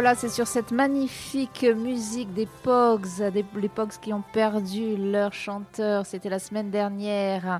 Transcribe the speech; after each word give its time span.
voilà, 0.00 0.14
c'est 0.14 0.28
sur 0.28 0.46
cette 0.46 0.70
magnifique 0.70 1.66
musique 1.76 2.32
des 2.32 2.46
Pogs, 2.62 3.04
les 3.34 3.68
Pogs 3.68 3.98
qui 4.00 4.12
ont 4.12 4.22
perdu 4.32 4.96
leur 4.96 5.32
chanteur. 5.32 6.06
C'était 6.06 6.28
la 6.28 6.38
semaine 6.38 6.70
dernière. 6.70 7.58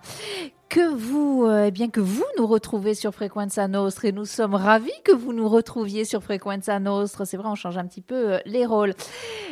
Que 0.69 0.89
vous, 0.89 1.47
euh, 1.47 1.65
eh 1.67 1.71
bien 1.73 1.89
que 1.89 1.99
vous 1.99 2.25
nous 2.39 2.47
retrouvez 2.47 2.95
sur 2.95 3.13
Frequenza 3.13 3.67
Nostre 3.67 4.05
et 4.05 4.13
nous 4.13 4.25
sommes 4.25 4.55
ravis 4.55 4.93
que 5.03 5.11
vous 5.11 5.33
nous 5.33 5.49
retrouviez 5.49 6.05
sur 6.05 6.23
Frequenza 6.23 6.79
Nostre. 6.79 7.25
C'est 7.25 7.37
vrai, 7.37 7.49
on 7.49 7.57
change 7.57 7.77
un 7.77 7.87
petit 7.89 8.03
peu 8.03 8.35
euh, 8.35 8.39
les 8.47 8.65
rôles. 8.65 8.95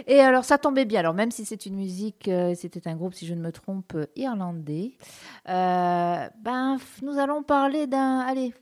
Et 0.07 0.21
alors, 0.21 0.45
ça 0.45 0.57
tombait 0.57 0.85
bien. 0.85 1.01
Alors, 1.01 1.15
même 1.15 1.33
si 1.33 1.45
c'est 1.45 1.67
une 1.67 1.75
musique, 1.75 2.29
euh, 2.29 2.55
c'était 2.55 2.87
un 2.87 2.95
groupe, 2.95 3.15
si 3.15 3.27
je 3.27 3.35
ne 3.35 3.41
me 3.41 3.51
trompe, 3.51 3.97
irlandais, 4.15 4.93
ben, 5.45 6.77
nous 7.03 7.19
allons 7.19 7.43
parler 7.43 7.89
d'un, 7.89 8.21
allez, 8.21 8.55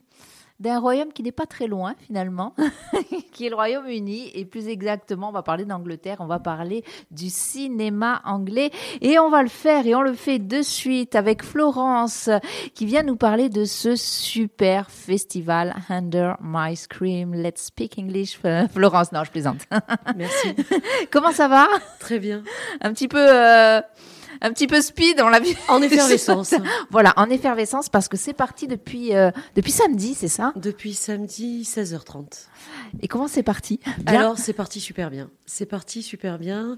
d'un 0.59 0.79
royaume 0.79 1.11
qui 1.11 1.23
n'est 1.23 1.31
pas 1.31 1.45
très 1.45 1.67
loin 1.67 1.95
finalement, 1.99 2.55
qui 3.31 3.45
est 3.45 3.49
le 3.49 3.55
Royaume-Uni. 3.55 4.31
Et 4.33 4.45
plus 4.45 4.67
exactement, 4.67 5.29
on 5.29 5.31
va 5.31 5.43
parler 5.43 5.65
d'Angleterre, 5.65 6.17
on 6.19 6.27
va 6.27 6.39
parler 6.39 6.83
du 7.11 7.29
cinéma 7.29 8.21
anglais. 8.25 8.71
Et 9.01 9.19
on 9.19 9.29
va 9.29 9.43
le 9.43 9.49
faire, 9.49 9.85
et 9.85 9.95
on 9.95 10.01
le 10.01 10.13
fait 10.13 10.39
de 10.39 10.61
suite 10.61 11.15
avec 11.15 11.43
Florence, 11.43 12.29
qui 12.73 12.85
vient 12.85 13.03
nous 13.03 13.17
parler 13.17 13.49
de 13.49 13.65
ce 13.65 13.95
super 13.95 14.89
festival 14.89 15.75
Under 15.89 16.37
My 16.41 16.75
Scream. 16.75 17.33
Let's 17.33 17.65
speak 17.65 17.97
English. 17.97 18.39
Florence, 18.73 19.11
non, 19.11 19.23
je 19.23 19.31
plaisante. 19.31 19.67
Merci. 20.15 20.55
Comment 21.11 21.31
ça 21.31 21.47
va? 21.47 21.67
Très 21.99 22.19
bien. 22.19 22.43
Un 22.81 22.93
petit 22.93 23.07
peu... 23.07 23.19
Euh 23.19 23.81
un 24.41 24.51
petit 24.51 24.67
peu 24.67 24.81
speed, 24.81 25.21
on 25.21 25.27
l'a 25.27 25.39
vu. 25.39 25.55
En 25.67 25.81
effervescence. 25.81 26.53
voilà, 26.91 27.13
en 27.17 27.29
effervescence 27.29 27.89
parce 27.89 28.07
que 28.07 28.17
c'est 28.17 28.33
parti 28.33 28.67
depuis, 28.67 29.15
euh, 29.15 29.31
depuis 29.55 29.71
samedi, 29.71 30.13
c'est 30.13 30.27
ça? 30.27 30.53
Depuis 30.55 30.93
samedi 30.93 31.63
16h30. 31.63 32.47
Et 33.01 33.07
comment 33.07 33.27
c'est 33.27 33.43
parti? 33.43 33.79
Alors, 34.05 34.37
c'est 34.37 34.53
parti 34.53 34.79
super 34.79 35.09
bien. 35.09 35.29
C'est 35.45 35.65
parti 35.65 36.03
super 36.03 36.39
bien. 36.39 36.77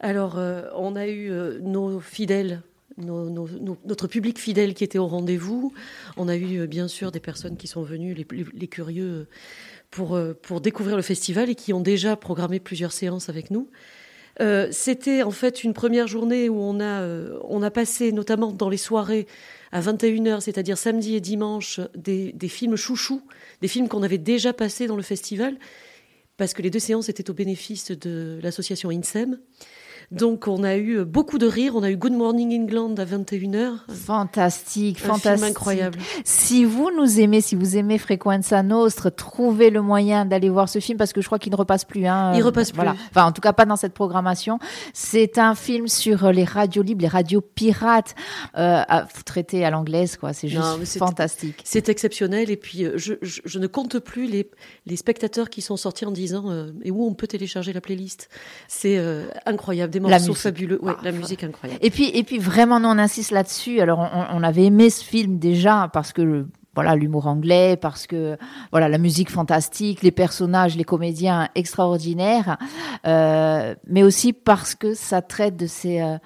Alors, 0.00 0.38
euh, 0.38 0.62
on 0.74 0.96
a 0.96 1.06
eu 1.06 1.30
euh, 1.30 1.58
nos 1.60 2.00
fidèles 2.00 2.62
notre 3.00 4.08
public 4.08 4.40
fidèle 4.40 4.74
qui 4.74 4.82
était 4.82 4.98
au 4.98 5.06
rendez-vous. 5.06 5.72
On 6.16 6.26
a 6.26 6.36
eu 6.36 6.66
bien 6.66 6.88
sûr 6.88 7.12
des 7.12 7.20
personnes 7.20 7.56
qui 7.56 7.68
sont 7.68 7.84
venues, 7.84 8.12
les, 8.12 8.26
les 8.52 8.66
curieux, 8.66 9.28
pour, 9.92 10.18
pour 10.42 10.60
découvrir 10.60 10.96
le 10.96 11.02
festival 11.02 11.48
et 11.48 11.54
qui 11.54 11.72
ont 11.72 11.80
déjà 11.80 12.16
programmé 12.16 12.58
plusieurs 12.58 12.90
séances 12.90 13.28
avec 13.28 13.52
nous. 13.52 13.68
Euh, 14.40 14.68
c'était 14.70 15.22
en 15.22 15.30
fait 15.30 15.64
une 15.64 15.74
première 15.74 16.06
journée 16.06 16.48
où 16.48 16.60
on 16.60 16.80
a, 16.80 17.02
euh, 17.02 17.70
passé, 17.70 18.12
notamment 18.12 18.52
dans 18.52 18.68
les 18.68 18.76
soirées, 18.76 19.26
à 19.72 19.80
21h, 19.80 20.40
c'est-à-dire 20.40 20.78
samedi 20.78 21.16
et 21.16 21.20
dimanche, 21.20 21.80
des, 21.94 22.32
des 22.32 22.48
films 22.48 22.76
chouchous, 22.76 23.22
des 23.60 23.68
films 23.68 23.88
qu'on 23.88 24.02
avait 24.02 24.18
déjà 24.18 24.52
passés 24.52 24.86
dans 24.86 24.96
le 24.96 25.02
festival, 25.02 25.56
parce 26.36 26.54
que 26.54 26.62
les 26.62 26.70
deux 26.70 26.78
séances 26.78 27.08
étaient 27.08 27.28
au 27.28 27.34
bénéfice 27.34 27.90
de 27.90 28.38
l'association 28.42 28.90
INSEM. 28.90 29.38
Donc 30.10 30.48
on 30.48 30.64
a 30.64 30.76
eu 30.76 31.04
beaucoup 31.04 31.36
de 31.38 31.46
rires, 31.46 31.76
on 31.76 31.82
a 31.82 31.90
eu 31.90 31.96
Good 31.96 32.12
Morning 32.12 32.58
England 32.58 32.94
à 32.96 33.04
21h. 33.04 33.76
Fantastique, 33.90 35.00
un 35.04 35.08
fantastique. 35.08 35.36
Film 35.36 35.50
incroyable. 35.50 35.98
Si 36.24 36.64
vous 36.64 36.90
nous 36.96 37.20
aimez, 37.20 37.40
si 37.42 37.54
vous 37.54 37.76
aimez 37.76 37.98
Frequenza 37.98 38.62
Nostre, 38.62 39.10
trouvez 39.10 39.68
le 39.68 39.82
moyen 39.82 40.24
d'aller 40.24 40.48
voir 40.48 40.68
ce 40.68 40.78
film 40.78 40.96
parce 40.96 41.12
que 41.12 41.20
je 41.20 41.26
crois 41.26 41.38
qu'il 41.38 41.52
ne 41.52 41.56
repasse 41.56 41.84
plus. 41.84 42.06
Hein. 42.06 42.32
Il 42.34 42.42
repasse 42.42 42.72
plus. 42.72 42.88
Enfin, 43.10 43.26
en 43.26 43.32
tout 43.32 43.42
cas, 43.42 43.52
pas 43.52 43.66
dans 43.66 43.76
cette 43.76 43.92
programmation. 43.92 44.58
C'est 44.94 45.36
un 45.36 45.54
film 45.54 45.88
sur 45.88 46.32
les 46.32 46.44
radios 46.44 46.82
libres, 46.82 47.02
les 47.02 47.08
radios 47.08 47.42
pirates, 47.42 48.14
euh, 48.56 48.82
traité 49.26 49.64
à 49.64 49.70
l'anglaise, 49.70 50.16
quoi. 50.16 50.32
C'est 50.32 50.48
juste 50.48 50.98
fantastique. 50.98 51.60
C'est 51.64 51.88
exceptionnel. 51.88 52.50
Et 52.50 52.56
puis, 52.56 52.84
euh, 52.84 52.92
je, 52.96 53.14
je, 53.20 53.40
je, 53.44 53.58
ne 53.58 53.66
compte 53.66 53.98
plus 53.98 54.26
les, 54.26 54.50
les 54.86 54.96
spectateurs 54.96 55.50
qui 55.50 55.60
sont 55.60 55.76
sortis 55.76 56.06
en 56.06 56.10
disant 56.10 56.50
euh, 56.50 56.72
et 56.82 56.90
où 56.90 57.04
on 57.04 57.14
peut 57.14 57.26
télécharger 57.26 57.72
la 57.72 57.80
playlist. 57.80 58.28
C'est 58.68 58.98
euh, 58.98 59.28
incroyable 59.46 59.92
des 59.98 60.08
morceaux 60.08 60.34
fabuleux. 60.34 60.78
Ouais, 60.82 60.94
la 61.02 61.12
musique 61.12 61.44
incroyable. 61.44 61.80
Et 61.84 61.90
puis, 61.90 62.10
et 62.14 62.22
puis 62.22 62.38
vraiment, 62.38 62.80
nous, 62.80 62.88
on 62.88 62.98
insiste 62.98 63.30
là-dessus. 63.30 63.80
Alors, 63.80 63.98
on, 63.98 64.38
on, 64.38 64.42
avait 64.42 64.64
aimé 64.64 64.90
ce 64.90 65.04
film 65.04 65.38
déjà 65.38 65.90
parce 65.92 66.12
que 66.12 66.46
voilà 66.74 66.94
l'humour 66.94 67.26
anglais 67.26 67.76
parce 67.76 68.06
que 68.06 68.36
voilà 68.70 68.88
la 68.88 68.98
musique 68.98 69.30
fantastique 69.30 70.02
les 70.02 70.12
personnages 70.12 70.76
les 70.76 70.84
comédiens 70.84 71.48
extraordinaires 71.56 72.56
euh, 73.04 73.74
mais 73.88 74.04
aussi 74.04 74.32
parce 74.32 74.76
que 74.76 74.94
ça 74.94 75.20
traite 75.20 75.56
de 75.56 75.66
ces 75.66 76.00
euh, 76.00 76.18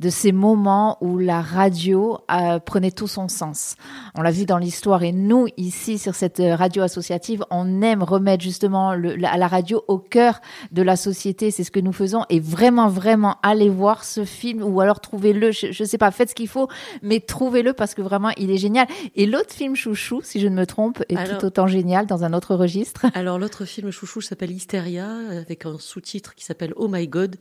de 0.00 0.10
ces 0.10 0.32
moments 0.32 0.98
où 1.00 1.18
la 1.18 1.40
radio 1.40 2.18
euh, 2.30 2.58
prenait 2.58 2.90
tout 2.90 3.06
son 3.08 3.28
sens. 3.28 3.76
On 4.14 4.22
l'a 4.22 4.30
vu 4.30 4.44
dans 4.44 4.58
l'histoire 4.58 5.02
et 5.02 5.12
nous, 5.12 5.46
ici, 5.56 5.98
sur 5.98 6.14
cette 6.14 6.40
euh, 6.40 6.54
radio 6.54 6.82
associative, 6.82 7.44
on 7.50 7.80
aime 7.82 8.02
remettre 8.02 8.42
justement 8.42 8.94
le, 8.94 9.16
la, 9.16 9.36
la, 9.36 9.48
radio 9.48 9.84
au 9.88 9.98
cœur 9.98 10.40
de 10.72 10.82
la 10.82 10.96
société. 10.96 11.50
C'est 11.50 11.64
ce 11.64 11.70
que 11.70 11.80
nous 11.80 11.92
faisons 11.92 12.24
et 12.28 12.40
vraiment, 12.40 12.88
vraiment, 12.88 13.36
allez 13.42 13.70
voir 13.70 14.04
ce 14.04 14.24
film 14.24 14.62
ou 14.62 14.80
alors 14.80 15.00
trouvez-le. 15.00 15.50
Je, 15.50 15.72
je 15.72 15.84
sais 15.84 15.98
pas, 15.98 16.10
faites 16.10 16.30
ce 16.30 16.34
qu'il 16.34 16.48
faut, 16.48 16.68
mais 17.02 17.20
trouvez-le 17.20 17.72
parce 17.72 17.94
que 17.94 18.02
vraiment, 18.02 18.30
il 18.36 18.50
est 18.50 18.58
génial. 18.58 18.86
Et 19.14 19.26
l'autre 19.26 19.52
film 19.52 19.76
chouchou, 19.76 20.20
si 20.22 20.40
je 20.40 20.48
ne 20.48 20.54
me 20.54 20.66
trompe, 20.66 21.02
est 21.08 21.16
alors, 21.16 21.38
tout 21.38 21.46
autant 21.46 21.66
génial 21.66 22.06
dans 22.06 22.24
un 22.24 22.32
autre 22.32 22.54
registre. 22.54 23.06
Alors, 23.14 23.38
l'autre 23.38 23.64
film 23.64 23.90
chouchou 23.90 24.20
s'appelle 24.20 24.50
Hysteria 24.50 25.08
avec 25.30 25.64
un 25.64 25.78
sous-titre 25.78 26.34
qui 26.34 26.44
s'appelle 26.44 26.72
Oh 26.76 26.88
My 26.88 27.08
God 27.08 27.36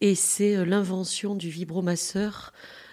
et 0.00 0.14
c'est 0.14 0.56
euh, 0.56 0.64
l'invention 0.64 1.34
du 1.34 1.50
vibromasseur 1.50 2.52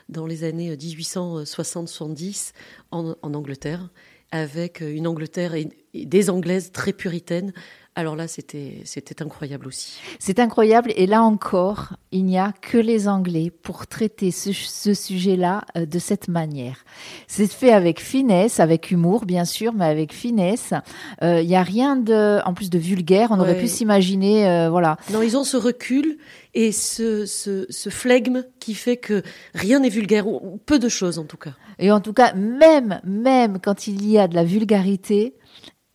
dans 0.10 0.26
les 0.26 0.44
années 0.44 0.76
1860-70 0.76 2.54
en, 2.92 3.16
en, 3.22 3.34
Angleterre, 3.34 3.90
avec 4.32 4.82
euh, 4.82 4.94
une 4.94 5.08
Angleterre 5.08 5.56
et, 5.56 5.70
et 5.94 6.06
des 6.06 6.30
Anglaises 6.30 6.72
très 6.72 6.94
puritaines 6.94 7.54
alors 7.98 8.16
là, 8.16 8.28
c'était 8.28 8.84
incroyable 9.22 9.66
aussi. 9.66 10.00
C'est 10.20 10.38
incroyable 10.38 10.94
et 10.96 11.08
là 11.08 11.24
encore, 11.24 11.94
il 12.12 12.26
n'y 12.26 12.38
a 12.38 12.54
que 12.62 12.78
les 12.78 13.08
Anglais 13.08 13.50
pour 13.50 13.88
traiter 13.88 14.30
ce, 14.30 14.54
ce 14.54 14.94
sujet-là 14.94 15.64
euh, 15.76 15.88
de 15.88 15.98
cette 15.98 16.28
manière. 16.28 16.86
C'est 17.26 17.52
fait 17.52 17.72
avec 17.72 18.00
finesse, 18.00 18.60
avec 18.60 18.92
humour 18.92 19.26
bien 19.26 19.46
sûr, 19.46 19.74
mais 19.74 19.86
avec 19.86 20.14
finesse. 20.14 20.76
Euh, 21.24 21.42
il 21.42 21.48
n'y 21.48 21.56
a 21.56 21.64
rien 21.64 21.96
de, 21.96 22.40
en 22.46 22.54
plus 22.54 22.70
de 22.70 22.78
vulgaire. 22.78 23.30
On 23.32 23.38
ouais. 23.38 23.42
aurait 23.42 23.58
pu 23.58 23.68
s'imaginer, 23.68 24.48
euh, 24.48 24.70
voilà. 24.70 24.98
Non, 25.12 25.24
ils 25.24 25.36
ont 25.36 25.44
ce 25.44 25.58
recul 25.58 26.20
et 26.54 26.72
ce, 26.72 27.26
ce, 27.26 27.66
ce 27.68 27.90
flegme 27.90 28.44
qui 28.60 28.76
fait 28.76 28.98
que 28.98 29.24
rien 29.56 29.80
n'est 29.80 29.90
vulgaire 29.90 30.28
ou 30.28 30.62
peu 30.68 30.78
de 30.78 30.88
choses 30.88 31.18
en 31.18 31.26
tout 31.26 31.38
cas. 31.38 31.54
Et 31.80 31.92
en 31.92 32.00
tout 32.00 32.14
cas, 32.14 32.34
même 32.34 33.02
même 33.04 33.58
quand 33.60 33.88
il 33.88 34.08
y 34.08 34.20
a 34.20 34.28
de 34.28 34.36
la 34.36 34.44
vulgarité, 34.44 35.34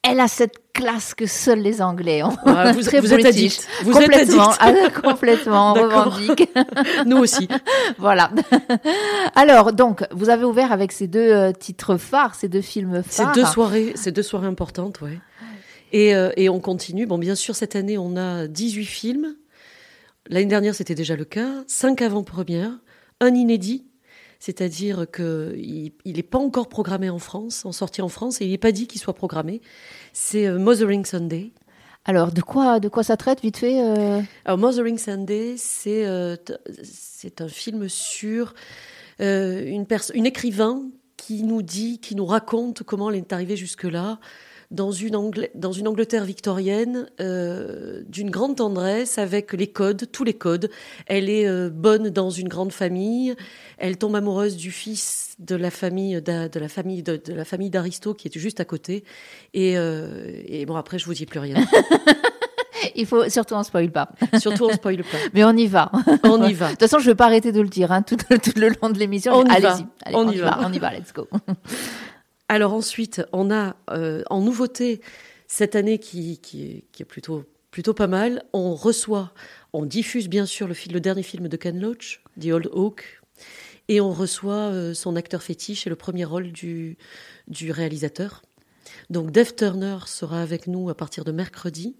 elle 0.03 0.21
a 0.21 0.29
cette 0.29 0.55
classe 0.73 1.15
que 1.15 1.27
seuls 1.27 1.61
les 1.61 1.81
Anglais 1.81 2.23
ont. 2.23 2.37
Ah, 2.45 2.73
vous, 2.73 2.83
très 2.83 3.01
vous 3.01 3.13
êtes 3.15 3.25
addict. 3.25 3.69
Vous 3.85 3.93
complètement, 3.93 4.53
êtes 4.53 4.61
addict. 4.61 4.93
Ah, 4.97 5.01
complètement, 5.01 5.75
revendique. 5.75 6.51
Nous 7.07 7.19
aussi. 7.19 7.49
voilà. 7.99 8.31
Alors, 9.35 9.73
donc, 9.73 10.05
vous 10.11 10.29
avez 10.29 10.45
ouvert 10.45 10.73
avec 10.73 10.93
ces 10.93 11.07
deux 11.07 11.21
euh, 11.21 11.53
titres 11.53 11.97
phares, 11.97 12.35
ces 12.35 12.49
deux 12.49 12.63
films 12.63 13.03
phares. 13.03 13.35
Ces 13.35 13.41
deux 13.41 13.47
soirées, 13.47 13.93
ces 13.95 14.13
deux 14.13 14.23
soirées 14.23 14.49
importantes, 14.49 15.01
ouais. 15.01 15.19
Et, 15.93 16.15
euh, 16.15 16.31
et 16.37 16.49
on 16.49 16.59
continue. 16.59 17.07
Bon, 17.07 17.19
bien 17.19 17.35
sûr, 17.35 17.55
cette 17.55 17.77
année, 17.77 17.99
on 17.99 18.17
a 18.17 18.47
18 18.49 18.85
films. 18.87 19.37
L'année 20.29 20.47
dernière, 20.47 20.75
c'était 20.75 20.95
déjà 20.95 21.17
le 21.17 21.25
cas. 21.25 21.65
5 21.67 22.01
avant-premières, 22.03 22.73
un 23.21 23.35
inédit 23.35 23.85
c'est-à-dire 24.43 25.07
qu'il 25.09 25.93
n'est 26.05 26.23
pas 26.25 26.39
encore 26.39 26.69
programmé 26.69 27.09
en 27.09 27.21
France, 27.21 27.65
en 27.65 27.71
sortie 27.71 28.03
en 28.03 28.09
France, 28.09 28.41
et 28.41 28.45
il 28.45 28.51
n'est 28.51 28.59
pas 28.59 28.73
dit 28.73 28.89
qu'il 28.89 29.01
soit 29.01 29.15
programmé. 29.15 29.61
C'est 30.13 30.49
euh, 30.49 30.59
Mothering 30.59 31.05
Sunday. 31.05 31.53
Alors, 32.07 32.33
de 32.33 32.41
quoi, 32.41 32.81
de 32.81 32.89
quoi 32.89 33.05
ça 33.05 33.17
traite, 33.17 33.41
vite 33.43 33.59
fait 33.59 33.81
euh... 33.81 34.21
Alors, 34.45 34.59
Mothering 34.59 34.99
Sunday, 34.99 35.55
c'est 35.57 36.05
euh, 36.07 36.35
c'est 36.83 37.41
un 37.41 37.47
film 37.47 37.89
sur 37.89 38.55
euh, 39.21 39.65
une, 39.65 39.87
une 40.13 40.27
écrivain 40.27 40.91
qui 41.17 41.45
nous 41.45 41.63
dit, 41.63 42.01
qui 42.01 42.17
nous 42.17 42.27
raconte 42.27 42.83
comment 42.83 43.11
elle 43.11 43.19
est 43.19 43.33
arrivée 43.33 43.55
jusque-là 43.55 44.19
dans 44.73 44.91
une, 44.91 45.15
Angl 45.15 45.49
dans 45.55 45.71
une 45.71 45.87
Angleterre 45.87 46.25
victorienne 46.25 47.09
euh, 47.21 48.03
d'une 48.09 48.31
grande 48.31 48.57
tendresse 48.57 49.19
avec 49.19 49.53
les 49.53 49.69
codes, 49.69 50.11
tous 50.11 50.25
les 50.25 50.35
codes. 50.35 50.71
Elle 51.07 51.29
est 51.29 51.47
euh, 51.47 51.71
bonne 51.71 52.09
dans 52.09 52.31
une 52.31 52.49
grande 52.49 52.73
famille. 52.73 53.37
Elle 53.79 53.99
tombe 53.99 54.17
amoureuse 54.17 54.57
du 54.57 54.71
fils 54.71 55.37
de 55.39 55.55
la 55.55 55.71
famille 55.71 56.21
de, 56.21 56.59
la 56.59 56.69
famille 56.69 57.03
de, 57.03 57.21
de 57.23 57.33
la 57.35 57.45
famille 57.45 57.71
d'Aristo 57.71 58.15
qui 58.15 58.29
est 58.29 58.39
juste 58.39 58.61
à 58.61 58.65
côté. 58.65 59.05
Et, 59.55 59.77
euh, 59.77 60.43
et 60.47 60.65
bon 60.67 60.77
après 60.77 60.99
je 60.99 61.05
vous 61.05 61.15
dis 61.15 61.27
plus 61.27 61.41
rien. 61.41 61.57
Il 62.95 63.07
faut 63.07 63.29
surtout 63.29 63.55
on 63.55 63.63
spoil 63.63 63.91
pas. 63.91 64.09
Surtout 64.41 64.65
on 64.65 64.73
spoil 64.73 65.03
pas. 65.05 65.19
Mais 65.35 65.45
on 65.45 65.53
y 65.53 65.67
va. 65.67 65.93
On 66.25 66.43
y 66.43 66.53
va. 66.53 66.67
De 66.67 66.71
toute 66.73 66.81
façon, 66.81 66.99
je 66.99 67.07
vais 67.07 67.15
pas 67.15 67.27
arrêter 67.27 67.53
de 67.53 67.61
le 67.61 67.69
dire 67.69 67.93
hein, 67.93 68.03
tout, 68.03 68.17
tout, 68.29 68.53
le 68.57 68.71
long 68.71 68.91
de 68.91 68.99
l'émission. 68.99 69.41
Allez-y, 69.43 69.87
allez, 70.05 70.17
on, 70.17 70.29
on, 70.29 70.31
y 70.31 70.39
va. 70.39 70.51
va. 70.51 70.61
On 70.65 70.73
y 70.73 70.79
va. 70.79 70.93
Let's 70.93 71.13
go. 71.13 71.29
Alors 72.53 72.75
ensuite, 72.75 73.23
on 73.33 73.51
a 73.51 73.77
euh, 73.93 74.23
en 74.29 74.43
nouveauté 74.43 75.01
cette 75.47 75.75
année 75.75 75.99
qui, 75.99 76.39
est, 76.53 77.05
plutôt, 77.07 77.95
pas 77.95 78.07
mal. 78.07 78.45
On 78.53 78.75
reçoit, 78.75 79.33
on 79.73 79.87
diffuse 79.87 80.29
bien 80.29 80.45
sûr 80.45 80.69
le, 80.69 81.01
dernier 81.01 81.23
film 81.23 81.49
de 81.49 81.57
Ken 81.57 81.81
Loach, 81.81 82.23
The 82.39 82.49
Old 82.49 82.69
Oak, 82.73 83.23
et 83.89 84.03
on 84.03 84.13
reçoit 84.13 84.71
euh, 84.71 84.93
son 84.93 85.17
acteur 85.17 85.43
fétiche 85.43 85.87
et 85.87 85.89
le 85.89 85.97
premier 85.97 86.27
rôle 86.27 86.53
du, 86.53 86.99
réalisateur. 87.71 88.43
Donc 89.09 89.31
Dave 89.31 89.55
Turner 89.55 89.97
sera 90.05 90.43
avec 90.43 90.67
nous 90.67 90.91
à 90.91 90.95
partir 90.95 91.25
de 91.25 91.33
mercredi. 91.33 91.97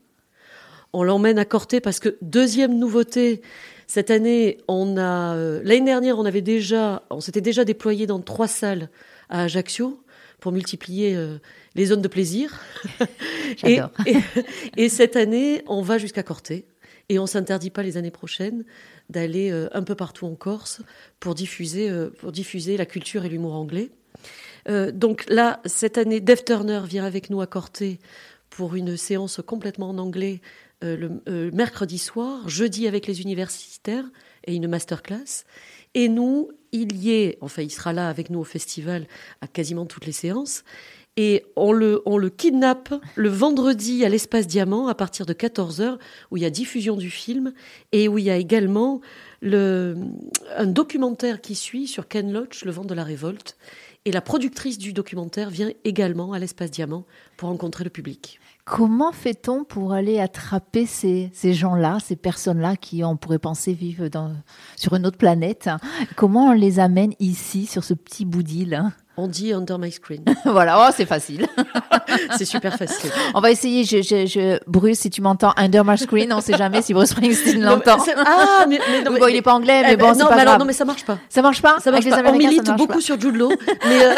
on 0.93 1.03
l'emmène 1.03 1.39
à 1.39 1.47
Corté 1.47 1.81
parce 1.81 1.99
que 1.99 2.19
deuxième 2.21 2.79
nouveauté, 2.79 3.41
cette 3.87 4.11
année, 4.11 4.59
on 4.69 4.99
a 4.99 5.35
l'année 5.35 5.87
dernière, 5.87 6.19
on 6.19 6.27
avait 6.27 6.43
déjà, 6.43 7.05
on 7.09 7.21
s'était 7.21 7.41
déjà 7.41 7.65
déployé 7.65 8.07
dans 8.07 8.21
trois 8.21 8.49
salles 8.49 8.91
à 9.31 9.45
Ajaccio 9.45 9.99
pour 10.43 10.53
multiplier 10.53 11.17
les 11.75 11.87
zones 11.87 12.03
de 12.03 12.09
plaisir. 12.09 12.61
et, 13.65 13.79
et, 14.77 14.89
cette 14.91 15.17
année, 15.17 15.63
on 15.69 15.81
va 15.81 15.97
jusqu'à 15.97 16.23
Corté. 16.23 16.67
Et 17.09 17.19
on 17.19 17.27
s'interdit 17.27 17.71
pas 17.71 17.83
les 17.83 17.97
années 17.97 18.11
prochaines 18.11 18.65
d'aller 19.11 19.51
euh, 19.51 19.69
un 19.73 19.83
peu 19.83 19.95
partout 19.95 20.27
en 20.27 20.35
Corse 20.35 20.81
pour 21.21 21.35
diffuser, 21.35 21.91
euh, 21.91 22.11
pour 22.11 22.33
diffuser 22.33 22.77
la 22.77 22.87
culture 22.87 23.25
et 23.25 23.29
l'humour 23.29 23.55
anglais. 23.55 23.91
Euh, 24.69 24.93
donc 24.93 25.25
là, 25.29 25.61
cette 25.65 25.99
année, 25.99 26.21
Dave 26.21 26.45
Turner 26.45 26.81
vient 26.87 27.05
avec 27.05 27.31
nous 27.31 27.41
à 27.41 27.47
Corté 27.47 27.99
pour 28.51 28.75
une 28.75 28.97
séance 28.97 29.41
complètement 29.45 29.91
en 29.91 29.99
anglais 29.99 30.41
le 30.85 31.51
mercredi 31.53 31.97
soir, 31.97 32.49
jeudi 32.49 32.89
avec 32.89 33.07
les 33.07 33.21
universitaires 33.23 34.05
et 34.45 34.57
une 34.57 34.67
masterclass. 34.67 35.45
Et 35.95 36.09
nous, 36.09 36.51
il 36.73 36.97
y 36.97 37.13
est, 37.13 37.39
enfin, 37.41 37.63
il 37.63 37.71
sera 37.71 37.93
là 37.93 38.09
avec 38.09 38.31
nous 38.31 38.41
au 38.41 38.45
festival 38.45 39.07
à 39.41 39.47
quasiment 39.47 39.87
toutes 39.87 40.07
les 40.07 40.13
séances 40.13 40.65
et 41.17 41.45
on 41.57 41.73
le, 41.73 42.01
on 42.07 42.17
le 42.17 42.31
kidnappe 42.31 42.95
le 43.17 43.29
vendredi 43.29 44.05
à 44.05 44.09
l'espace 44.09 44.47
Diamant 44.47 44.89
à 44.89 44.95
partir 44.95 45.27
de 45.27 45.35
14h 45.35 45.99
où 46.31 46.37
il 46.39 46.43
y 46.43 46.47
a 46.47 46.51
diffusion 46.51 46.97
du 46.97 47.11
film 47.11 47.53
et 47.93 48.09
où 48.09 48.17
il 48.17 48.25
y 48.25 48.31
a 48.31 48.37
également 48.37 49.03
le, 49.43 49.97
un 50.57 50.67
documentaire 50.67 51.43
qui 51.43 51.55
suit 51.55 51.87
sur 51.87 52.09
Ken 52.09 52.33
Loach, 52.33 52.65
le 52.65 52.71
vent 52.71 52.85
de 52.85 52.95
la 52.95 53.05
révolte. 53.05 53.59
Et 54.05 54.11
la 54.11 54.23
productrice 54.23 54.79
du 54.79 54.93
documentaire 54.93 55.51
vient 55.51 55.71
également 55.85 56.33
à 56.33 56.39
l'espace 56.39 56.71
Diamant 56.71 57.05
pour 57.37 57.51
rencontrer 57.51 57.85
le 57.85 57.91
public. 57.91 58.41
Comment 58.65 59.11
fait-on 59.11 59.65
pour 59.65 59.93
aller 59.93 60.21
attraper 60.21 60.87
ces, 60.87 61.31
ces 61.35 61.53
gens-là, 61.53 61.99
ces 62.05 62.15
personnes-là 62.15 62.77
qui, 62.77 63.03
on 63.03 63.17
pourrait 63.17 63.41
penser, 63.41 63.73
vivent 63.73 64.09
dans, 64.09 64.33
sur 64.77 64.95
une 64.95 65.05
autre 65.05 65.19
planète 65.19 65.69
Comment 66.15 66.47
on 66.47 66.53
les 66.53 66.79
amène 66.79 67.13
ici, 67.19 67.67
sur 67.67 67.83
ce 67.83 67.93
petit 67.93 68.25
bout 68.25 68.45
d'île 68.45 68.85
on 69.19 69.27
dit 69.27 69.53
under 69.53 69.79
my 69.79 69.93
screen. 69.93 70.25
voilà, 70.47 70.87
oh, 70.89 70.93
c'est 70.97 71.05
facile. 71.05 71.47
c'est 72.39 72.47
super 72.47 72.75
facile. 72.79 73.11
On 73.35 73.41
va 73.41 73.51
essayer. 73.51 73.85
Je, 73.85 74.01
je, 74.01 74.25
je... 74.25 74.59
Bruce, 74.67 75.01
si 75.01 75.11
tu 75.11 75.21
m'entends 75.21 75.53
under 75.59 75.85
my 75.85 75.99
screen, 75.99 76.33
on 76.33 76.41
sait 76.41 76.57
jamais 76.57 76.81
si 76.81 76.95
Bruce 76.95 77.11
Springsteen 77.11 77.63
l'entend. 77.63 77.99
Ah, 78.25 78.65
mais, 78.67 78.81
mais, 78.91 79.03
non, 79.03 79.19
bon, 79.19 79.27
il 79.27 79.37
est 79.37 79.43
pas 79.43 79.53
anglais, 79.53 79.83
mais 79.83 79.93
eh 79.93 79.97
bon, 79.97 80.13
ben, 80.13 80.15
c'est 80.15 80.25
pas 80.25 80.45
grave. 80.45 80.59
non, 80.59 80.65
mais 80.65 80.73
ça 80.73 80.87
marche 80.87 81.05
pas. 81.05 81.19
Ça 81.29 81.43
marche 81.43 81.61
pas? 81.61 81.77
Ça 81.81 81.91
marche 81.91 82.09
pas. 82.09 82.23
on 82.25 82.39
milite 82.39 82.71
beaucoup 82.79 83.03
sur 83.03 83.21
Jude 83.21 83.37
Law, 83.37 83.51
mais. 83.87 84.03
Euh... 84.03 84.15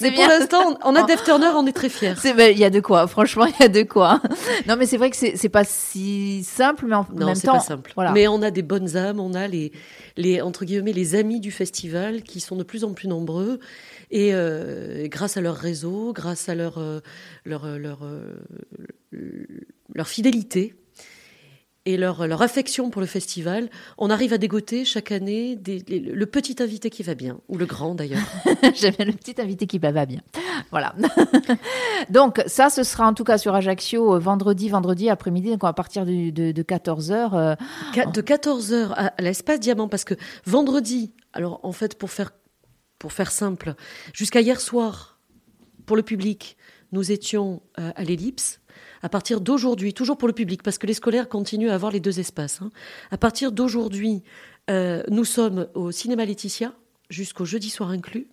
Mais 0.00 0.12
pour 0.12 0.26
l'instant, 0.26 0.78
on 0.84 0.94
a 0.94 1.02
Dave 1.04 1.22
Turner, 1.24 1.50
on 1.54 1.66
est 1.66 1.72
très 1.72 1.88
fiers. 1.88 2.14
Il 2.24 2.58
y 2.58 2.64
a 2.64 2.70
de 2.70 2.80
quoi, 2.80 3.06
franchement, 3.06 3.46
il 3.46 3.54
y 3.60 3.62
a 3.62 3.68
de 3.68 3.82
quoi. 3.82 4.20
Non, 4.68 4.76
mais 4.76 4.86
c'est 4.86 4.96
vrai 4.96 5.10
que 5.10 5.16
c'est 5.16 5.48
pas 5.48 5.64
si 5.64 6.44
simple, 6.44 6.86
mais 6.86 6.94
en 6.94 7.06
non, 7.14 7.26
même 7.26 7.40
temps. 7.40 7.54
Pas 7.54 7.60
simple. 7.60 7.92
Voilà. 7.94 8.12
Mais 8.12 8.28
on 8.28 8.42
a 8.42 8.50
des 8.50 8.62
bonnes 8.62 8.96
âmes, 8.96 9.20
on 9.20 9.34
a 9.34 9.48
les, 9.48 9.72
les, 10.16 10.40
entre 10.40 10.64
guillemets, 10.64 10.92
les 10.92 11.14
amis 11.14 11.40
du 11.40 11.50
festival 11.50 12.22
qui 12.22 12.40
sont 12.40 12.56
de 12.56 12.62
plus 12.62 12.84
en 12.84 12.92
plus 12.92 13.08
nombreux. 13.08 13.60
Et 14.10 14.34
euh, 14.34 15.08
grâce 15.08 15.36
à 15.36 15.40
leur 15.40 15.56
réseau, 15.56 16.12
grâce 16.12 16.48
à 16.48 16.54
leur, 16.54 16.78
euh, 16.78 17.00
leur, 17.44 17.64
euh, 17.64 17.78
leur, 17.78 18.00
leur 19.94 20.08
fidélité, 20.08 20.74
et 21.86 21.96
leur, 21.96 22.26
leur 22.26 22.40
affection 22.40 22.90
pour 22.90 23.00
le 23.00 23.06
festival, 23.06 23.68
on 23.98 24.08
arrive 24.08 24.32
à 24.32 24.38
dégoter 24.38 24.84
chaque 24.84 25.12
année 25.12 25.58
le 25.66 26.24
petit 26.24 26.62
invité 26.62 26.88
qui 26.88 27.02
va 27.02 27.14
bien, 27.14 27.38
ou 27.48 27.58
le 27.58 27.66
grand 27.66 27.94
d'ailleurs. 27.94 28.22
J'aime 28.74 28.94
bien 28.94 29.04
le 29.04 29.12
petit 29.12 29.40
invité 29.40 29.66
qui 29.66 29.78
va 29.78 30.06
bien. 30.06 30.20
Voilà. 30.70 30.94
donc 32.10 32.42
ça, 32.46 32.70
ce 32.70 32.82
sera 32.82 33.06
en 33.06 33.14
tout 33.14 33.24
cas 33.24 33.36
sur 33.36 33.54
Ajaccio 33.54 34.18
vendredi, 34.18 34.68
vendredi 34.68 35.10
après-midi, 35.10 35.50
donc 35.50 35.64
à 35.64 35.72
partir 35.72 36.06
de, 36.06 36.30
de, 36.30 36.62
14h. 36.62 37.56
de 38.12 38.22
14h 38.22 38.92
à, 38.96 39.22
l'espace 39.22 39.60
Diamant, 39.60 39.88
parce 39.88 40.04
que 40.04 40.14
vendredi, 40.46 41.12
alors 41.32 41.60
en 41.62 41.72
fait 41.72 41.98
pour 41.98 42.10
faire, 42.10 42.30
pour 42.98 43.12
faire 43.12 43.30
simple, 43.30 43.74
jusqu'à 44.14 44.40
hier 44.40 44.60
soir, 44.60 45.18
pour 45.84 45.96
le 45.96 46.02
public, 46.02 46.56
nous 46.92 47.12
étions 47.12 47.62
à 47.76 48.04
l'ellipse 48.04 48.60
à 49.04 49.10
partir 49.10 49.42
d'aujourd'hui, 49.42 49.92
toujours 49.92 50.16
pour 50.16 50.28
le 50.28 50.34
public, 50.34 50.62
parce 50.62 50.78
que 50.78 50.86
les 50.86 50.94
scolaires 50.94 51.28
continuent 51.28 51.68
à 51.68 51.74
avoir 51.74 51.92
les 51.92 52.00
deux 52.00 52.20
espaces. 52.20 52.62
Hein. 52.62 52.70
À 53.10 53.18
partir 53.18 53.52
d'aujourd'hui, 53.52 54.22
euh, 54.70 55.02
nous 55.10 55.26
sommes 55.26 55.68
au 55.74 55.92
cinéma 55.92 56.24
Laetitia 56.24 56.72
jusqu'au 57.10 57.44
jeudi 57.44 57.68
soir 57.68 57.90
inclus. 57.90 58.28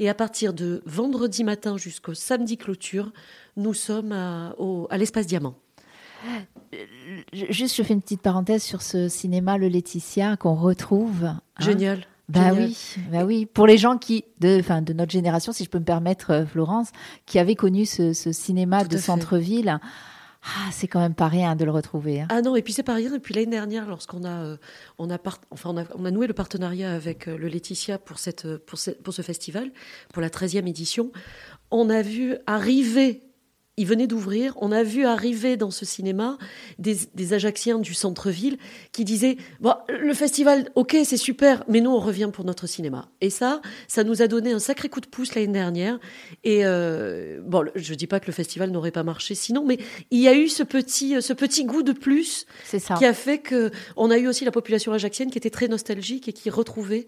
Et 0.00 0.08
à 0.08 0.14
partir 0.14 0.52
de 0.52 0.82
vendredi 0.86 1.44
matin 1.44 1.76
jusqu'au 1.76 2.14
samedi 2.14 2.56
clôture, 2.56 3.12
nous 3.56 3.74
sommes 3.74 4.10
à, 4.10 4.56
à 4.90 4.98
l'espace 4.98 5.28
Diamant. 5.28 5.54
Euh, 6.74 7.22
juste, 7.32 7.76
je 7.76 7.82
fais 7.84 7.94
une 7.94 8.02
petite 8.02 8.22
parenthèse 8.22 8.64
sur 8.64 8.82
ce 8.82 9.08
cinéma 9.08 9.56
Le 9.56 9.68
Laetitia 9.68 10.36
qu'on 10.36 10.56
retrouve. 10.56 11.24
Hein. 11.24 11.40
Génial. 11.60 12.06
Bah 12.28 12.50
oui, 12.52 12.76
bah 13.12 13.24
oui. 13.24 13.46
Pour 13.46 13.66
les 13.66 13.78
gens 13.78 13.98
qui, 13.98 14.24
de, 14.40 14.58
enfin, 14.58 14.82
de 14.82 14.92
notre 14.92 15.12
génération, 15.12 15.52
si 15.52 15.64
je 15.64 15.70
peux 15.70 15.78
me 15.78 15.84
permettre, 15.84 16.32
euh, 16.32 16.46
Florence, 16.46 16.90
qui 17.24 17.38
avaient 17.38 17.54
connu 17.54 17.86
ce, 17.86 18.12
cinéma 18.12 18.84
de 18.84 18.96
centre-ville. 18.96 19.78
Ah, 20.42 20.70
c'est 20.70 20.86
quand 20.86 21.00
même 21.00 21.14
pas 21.14 21.26
rien 21.26 21.56
de 21.56 21.64
le 21.64 21.72
retrouver. 21.72 22.20
Hein. 22.20 22.28
Ah 22.30 22.40
non, 22.40 22.54
et 22.54 22.62
puis 22.62 22.72
c'est 22.72 22.84
pas 22.84 22.94
rien. 22.94 23.12
Et 23.14 23.18
puis 23.18 23.34
l'année 23.34 23.50
dernière, 23.50 23.86
lorsqu'on 23.86 24.22
a, 24.22 24.42
euh, 24.42 24.56
on 24.98 25.10
a, 25.10 25.18
enfin, 25.50 25.70
on 25.70 25.78
a, 25.78 25.84
on 25.96 26.04
a, 26.04 26.10
noué 26.10 26.28
le 26.28 26.34
partenariat 26.34 26.92
avec 26.92 27.26
euh, 27.26 27.36
le 27.36 27.48
Laetitia 27.48 27.98
pour 27.98 28.18
cette, 28.18 28.56
pour 28.58 28.78
ce, 28.78 28.92
pour 28.92 29.12
ce 29.12 29.22
festival, 29.22 29.72
pour 30.12 30.22
la 30.22 30.28
13e 30.28 30.68
édition, 30.68 31.10
on 31.72 31.90
a 31.90 32.02
vu 32.02 32.36
arriver 32.46 33.25
il 33.76 33.86
venait 33.86 34.06
d'ouvrir. 34.06 34.54
On 34.60 34.72
a 34.72 34.82
vu 34.82 35.04
arriver 35.04 35.56
dans 35.56 35.70
ce 35.70 35.84
cinéma 35.84 36.38
des, 36.78 36.96
des 37.14 37.32
Ajacciens 37.32 37.78
du 37.78 37.94
centre-ville 37.94 38.58
qui 38.92 39.04
disaient 39.04 39.36
bon, 39.60 39.74
le 39.88 40.14
festival, 40.14 40.70
ok, 40.74 40.96
c'est 41.04 41.16
super, 41.16 41.64
mais 41.68 41.80
nous 41.80 41.90
on 41.90 42.00
revient 42.00 42.30
pour 42.32 42.44
notre 42.44 42.66
cinéma. 42.66 43.08
Et 43.20 43.30
ça, 43.30 43.60
ça 43.88 44.04
nous 44.04 44.22
a 44.22 44.28
donné 44.28 44.52
un 44.52 44.58
sacré 44.58 44.88
coup 44.88 45.00
de 45.00 45.06
pouce 45.06 45.34
l'année 45.34 45.52
dernière. 45.52 45.98
Et 46.44 46.64
euh, 46.64 47.40
bon, 47.42 47.64
je 47.74 47.94
dis 47.94 48.06
pas 48.06 48.20
que 48.20 48.26
le 48.26 48.32
festival 48.32 48.70
n'aurait 48.70 48.90
pas 48.90 49.02
marché 49.02 49.34
sinon, 49.34 49.64
mais 49.64 49.78
il 50.10 50.20
y 50.20 50.28
a 50.28 50.34
eu 50.34 50.48
ce 50.48 50.62
petit, 50.62 51.20
ce 51.20 51.32
petit 51.32 51.64
goût 51.64 51.82
de 51.82 51.92
plus 51.92 52.46
qui 52.70 53.04
a 53.04 53.14
fait 53.14 53.38
que 53.38 53.70
on 53.96 54.10
a 54.10 54.18
eu 54.18 54.26
aussi 54.26 54.44
la 54.44 54.52
population 54.52 54.92
ajaccienne 54.92 55.30
qui 55.30 55.38
était 55.38 55.50
très 55.50 55.68
nostalgique 55.68 56.28
et 56.28 56.32
qui 56.32 56.50
retrouvait 56.50 57.06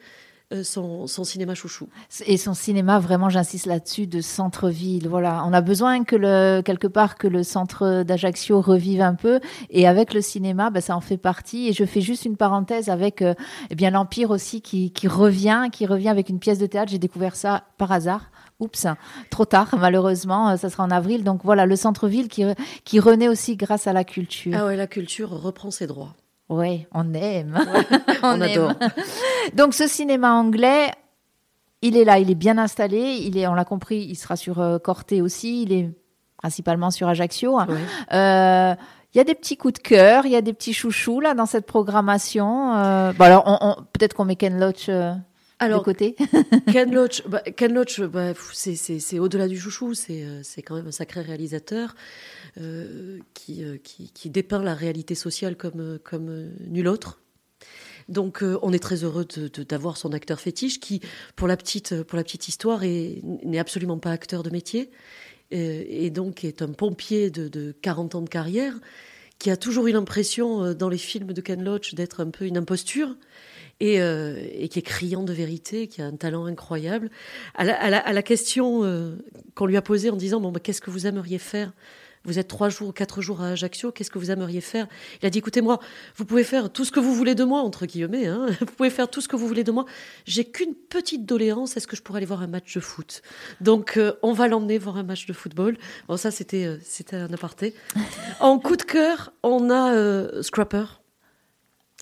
euh, 0.54 0.64
son, 0.64 1.06
cinéma 1.24 1.54
chouchou. 1.54 1.90
Et 2.24 2.38
son 2.38 2.54
cinéma, 2.54 2.98
vraiment, 2.98 3.28
j'insiste 3.28 3.66
là-dessus, 3.66 4.06
de 4.06 4.22
centre-ville. 4.22 5.06
Voilà, 5.06 5.44
on 5.46 5.52
a 5.52 5.60
besoin 5.60 6.04
que 6.04 6.16
le, 6.16 6.62
quelque 6.62 6.86
part 6.86 7.16
que 7.16 7.26
le 7.26 7.42
centre 7.42 8.02
d'Ajaccio 8.02 8.62
revive 8.62 9.02
un 9.02 9.14
peu. 9.14 9.40
Et 9.68 9.86
avec 9.86 10.14
le 10.14 10.22
cinéma, 10.22 10.70
ben, 10.70 10.80
ça 10.80 10.96
en 10.96 11.02
fait 11.02 11.18
partie. 11.18 11.68
Et 11.68 11.74
je 11.74 11.84
fais 11.84 12.00
juste 12.00 12.24
une 12.24 12.38
parenthèse 12.38 12.88
avec 12.88 13.20
euh, 13.20 13.34
eh 13.68 13.74
bien 13.74 13.90
l'Empire 13.90 14.30
aussi 14.30 14.62
qui, 14.62 14.90
qui 14.90 15.06
revient, 15.06 15.68
qui 15.70 15.84
revient 15.84 16.08
avec 16.08 16.30
une 16.30 16.38
pièce 16.38 16.58
de 16.58 16.66
théâtre. 16.66 16.90
J'ai 16.90 16.98
découvert 16.98 17.36
ça 17.36 17.64
par 17.76 17.92
hasard. 17.92 18.30
Oups, 18.58 18.86
trop 19.28 19.44
tard, 19.44 19.74
malheureusement, 19.78 20.48
euh, 20.48 20.56
ça 20.56 20.70
sera 20.70 20.82
en 20.82 20.90
avril. 20.90 21.24
Donc 21.24 21.42
voilà, 21.44 21.66
le 21.66 21.76
centre-ville 21.76 22.28
qui, 22.28 22.44
qui 22.84 23.00
renaît 23.00 23.28
aussi 23.28 23.56
grâce 23.56 23.86
à 23.86 23.92
la 23.92 24.02
culture. 24.02 24.54
Ah 24.56 24.64
ouais, 24.64 24.76
la 24.76 24.86
culture 24.86 25.28
reprend 25.28 25.70
ses 25.70 25.86
droits. 25.86 26.14
Oui, 26.48 26.86
on 26.92 27.12
aime. 27.14 27.58
on, 28.22 28.40
adore. 28.40 28.72
Donc 29.54 29.74
ce 29.74 29.86
cinéma 29.86 30.32
anglais, 30.32 30.90
il 31.82 31.96
est 31.96 32.04
là, 32.04 32.18
il 32.18 32.30
est 32.30 32.36
bien 32.36 32.58
installé. 32.58 33.18
Il 33.22 33.36
est, 33.36 33.46
on 33.46 33.54
l'a 33.54 33.64
compris, 33.64 33.98
il 33.98 34.16
sera 34.16 34.36
sur 34.36 34.60
euh, 34.60 34.78
Corté 34.78 35.20
aussi. 35.20 35.62
Il 35.62 35.72
est 35.72 35.90
principalement 36.38 36.90
sur 36.90 37.08
Ajaccio. 37.08 37.58
Euh, 37.60 38.74
il 39.14 39.18
y 39.18 39.20
a 39.20 39.24
des 39.24 39.34
petits 39.34 39.56
coups 39.56 39.74
de 39.74 39.78
cœur, 39.78 40.26
il 40.26 40.32
y 40.32 40.36
a 40.36 40.42
des 40.42 40.52
petits 40.52 40.74
chouchous 40.74 41.20
là 41.20 41.34
dans 41.34 41.46
cette 41.46 41.66
programmation. 41.66 42.76
Euh, 42.76 43.12
bon 43.12 43.24
alors, 43.24 43.84
peut-être 43.92 44.14
qu'on 44.14 44.24
met 44.24 44.36
Ken 44.36 44.58
Loach. 44.58 44.90
Alors, 45.58 45.80
de 45.80 45.84
côté. 45.84 46.16
Ken 46.72 46.94
Loach, 46.94 47.22
bah, 47.28 47.40
Ken 47.40 47.72
Loach 47.74 48.00
bah, 48.00 48.32
c'est 48.52 49.18
au-delà 49.18 49.48
du 49.48 49.58
chouchou, 49.58 49.94
c'est 49.94 50.62
quand 50.64 50.76
même 50.76 50.86
un 50.86 50.92
sacré 50.92 51.22
réalisateur. 51.22 51.94
Euh, 52.60 53.18
qui, 53.34 53.62
euh, 53.62 53.76
qui, 53.76 54.10
qui, 54.10 54.30
dépeint 54.30 54.62
la 54.62 54.74
réalité 54.74 55.14
sociale 55.14 55.54
comme, 55.56 55.98
comme 56.02 56.50
nul 56.66 56.88
autre. 56.88 57.20
Donc 58.08 58.42
on 58.42 58.72
est 58.72 58.78
très 58.82 59.04
heureux 59.04 59.26
d'avoir 59.68 59.96
son 59.96 60.12
acteur 60.12 60.40
fétiche 60.40 60.80
qui, 60.80 61.00
pour 61.36 61.46
la 61.46 61.56
petite, 61.56 62.02
pour 62.02 62.16
la 62.16 62.24
petite 62.24 62.48
histoire, 62.48 62.80
n'est 62.80 63.58
absolument 63.58 63.98
pas 63.98 64.10
acteur 64.10 64.42
de 64.42 64.50
métier 64.50 64.90
euh, 65.52 65.84
et 65.86 66.10
donc 66.10 66.42
est 66.42 66.62
un 66.62 66.72
pompier 66.72 67.30
de, 67.30 67.48
de 67.48 67.72
40 67.82 68.14
ans 68.14 68.22
de 68.22 68.30
carrière 68.30 68.74
qui 69.38 69.50
a 69.50 69.56
toujours 69.56 69.86
eu 69.86 69.92
l'impression 69.92 70.72
dans 70.72 70.88
les 70.88 70.98
films 70.98 71.32
de 71.32 71.40
Ken 71.40 71.62
Loach 71.62 71.94
d'être 71.94 72.20
un 72.20 72.30
peu 72.30 72.46
une 72.46 72.56
imposture. 72.56 73.14
Et, 73.80 73.98
et, 73.98 74.68
qui 74.68 74.80
est 74.80 74.82
criant 74.82 75.22
de 75.22 75.32
vérité, 75.32 75.86
qui 75.86 76.02
a 76.02 76.06
un 76.06 76.16
talent 76.16 76.46
incroyable. 76.46 77.10
À 77.54 77.62
la, 77.62 77.80
à 77.80 77.90
la, 77.90 77.98
à 77.98 78.12
la 78.12 78.22
question 78.22 78.82
qu'on 79.54 79.66
lui 79.66 79.76
a 79.76 79.82
posée 79.82 80.10
en 80.10 80.16
disant 80.16 80.40
bon, 80.40 80.50
bah, 80.50 80.58
qu'est-ce 80.58 80.80
que 80.80 80.90
vous 80.90 81.06
aimeriez 81.06 81.38
faire? 81.38 81.72
Vous 82.24 82.38
êtes 82.38 82.48
trois 82.48 82.68
jours, 82.68 82.92
quatre 82.92 83.22
jours 83.22 83.40
à 83.40 83.48
Ajaccio. 83.48 83.92
Qu'est-ce 83.92 84.10
que 84.10 84.18
vous 84.18 84.30
aimeriez 84.30 84.60
faire? 84.60 84.86
Il 85.22 85.26
a 85.26 85.30
dit 85.30 85.38
écoutez-moi, 85.38 85.78
vous 86.16 86.24
pouvez 86.24 86.44
faire 86.44 86.70
tout 86.70 86.84
ce 86.84 86.92
que 86.92 87.00
vous 87.00 87.14
voulez 87.14 87.34
de 87.34 87.44
moi 87.44 87.60
entre 87.60 87.86
guillemets. 87.86 88.26
Hein. 88.26 88.48
vous 88.60 88.66
pouvez 88.66 88.90
faire 88.90 89.08
tout 89.08 89.20
ce 89.20 89.28
que 89.28 89.36
vous 89.36 89.46
voulez 89.46 89.64
de 89.64 89.72
moi. 89.72 89.86
J'ai 90.26 90.44
qu'une 90.44 90.74
petite 90.74 91.24
doléance. 91.24 91.76
Est-ce 91.76 91.86
que 91.86 91.96
je 91.96 92.02
pourrais 92.02 92.18
aller 92.18 92.26
voir 92.26 92.42
un 92.42 92.46
match 92.46 92.74
de 92.74 92.80
foot? 92.80 93.22
Donc, 93.60 93.96
euh, 93.96 94.12
on 94.22 94.32
va 94.32 94.48
l'emmener 94.48 94.78
voir 94.78 94.96
un 94.96 95.04
match 95.04 95.26
de 95.26 95.32
football. 95.32 95.78
Bon, 96.08 96.16
ça, 96.16 96.30
c'était 96.30 96.66
euh, 96.66 96.76
c'était 96.82 97.16
un 97.16 97.32
aparté. 97.32 97.74
en 98.40 98.58
coup 98.58 98.76
de 98.76 98.82
cœur, 98.82 99.32
on 99.42 99.70
a 99.70 99.94
euh, 99.94 100.42
Scrapper, 100.42 100.97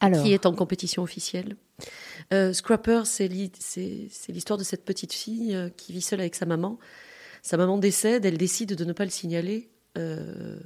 Qui 0.01 0.35
est 0.35 0.45
en 0.45 0.53
compétition 0.53 1.03
officielle. 1.03 1.57
Euh, 2.33 2.53
Scrapper, 2.53 3.03
c'est 3.05 3.29
l'histoire 3.29 4.59
de 4.59 4.65
cette 4.65 4.85
petite 4.85 5.15
fille 5.15 5.55
euh, 5.55 5.71
qui 5.75 5.93
vit 5.93 6.03
seule 6.03 6.21
avec 6.21 6.35
sa 6.35 6.45
maman. 6.45 6.79
Sa 7.43 7.57
maman 7.57 7.79
décède, 7.79 8.27
elle 8.27 8.37
décide 8.37 8.75
de 8.75 8.85
ne 8.85 8.93
pas 8.93 9.05
le 9.05 9.11
signaler 9.11 9.71
euh, 9.97 10.59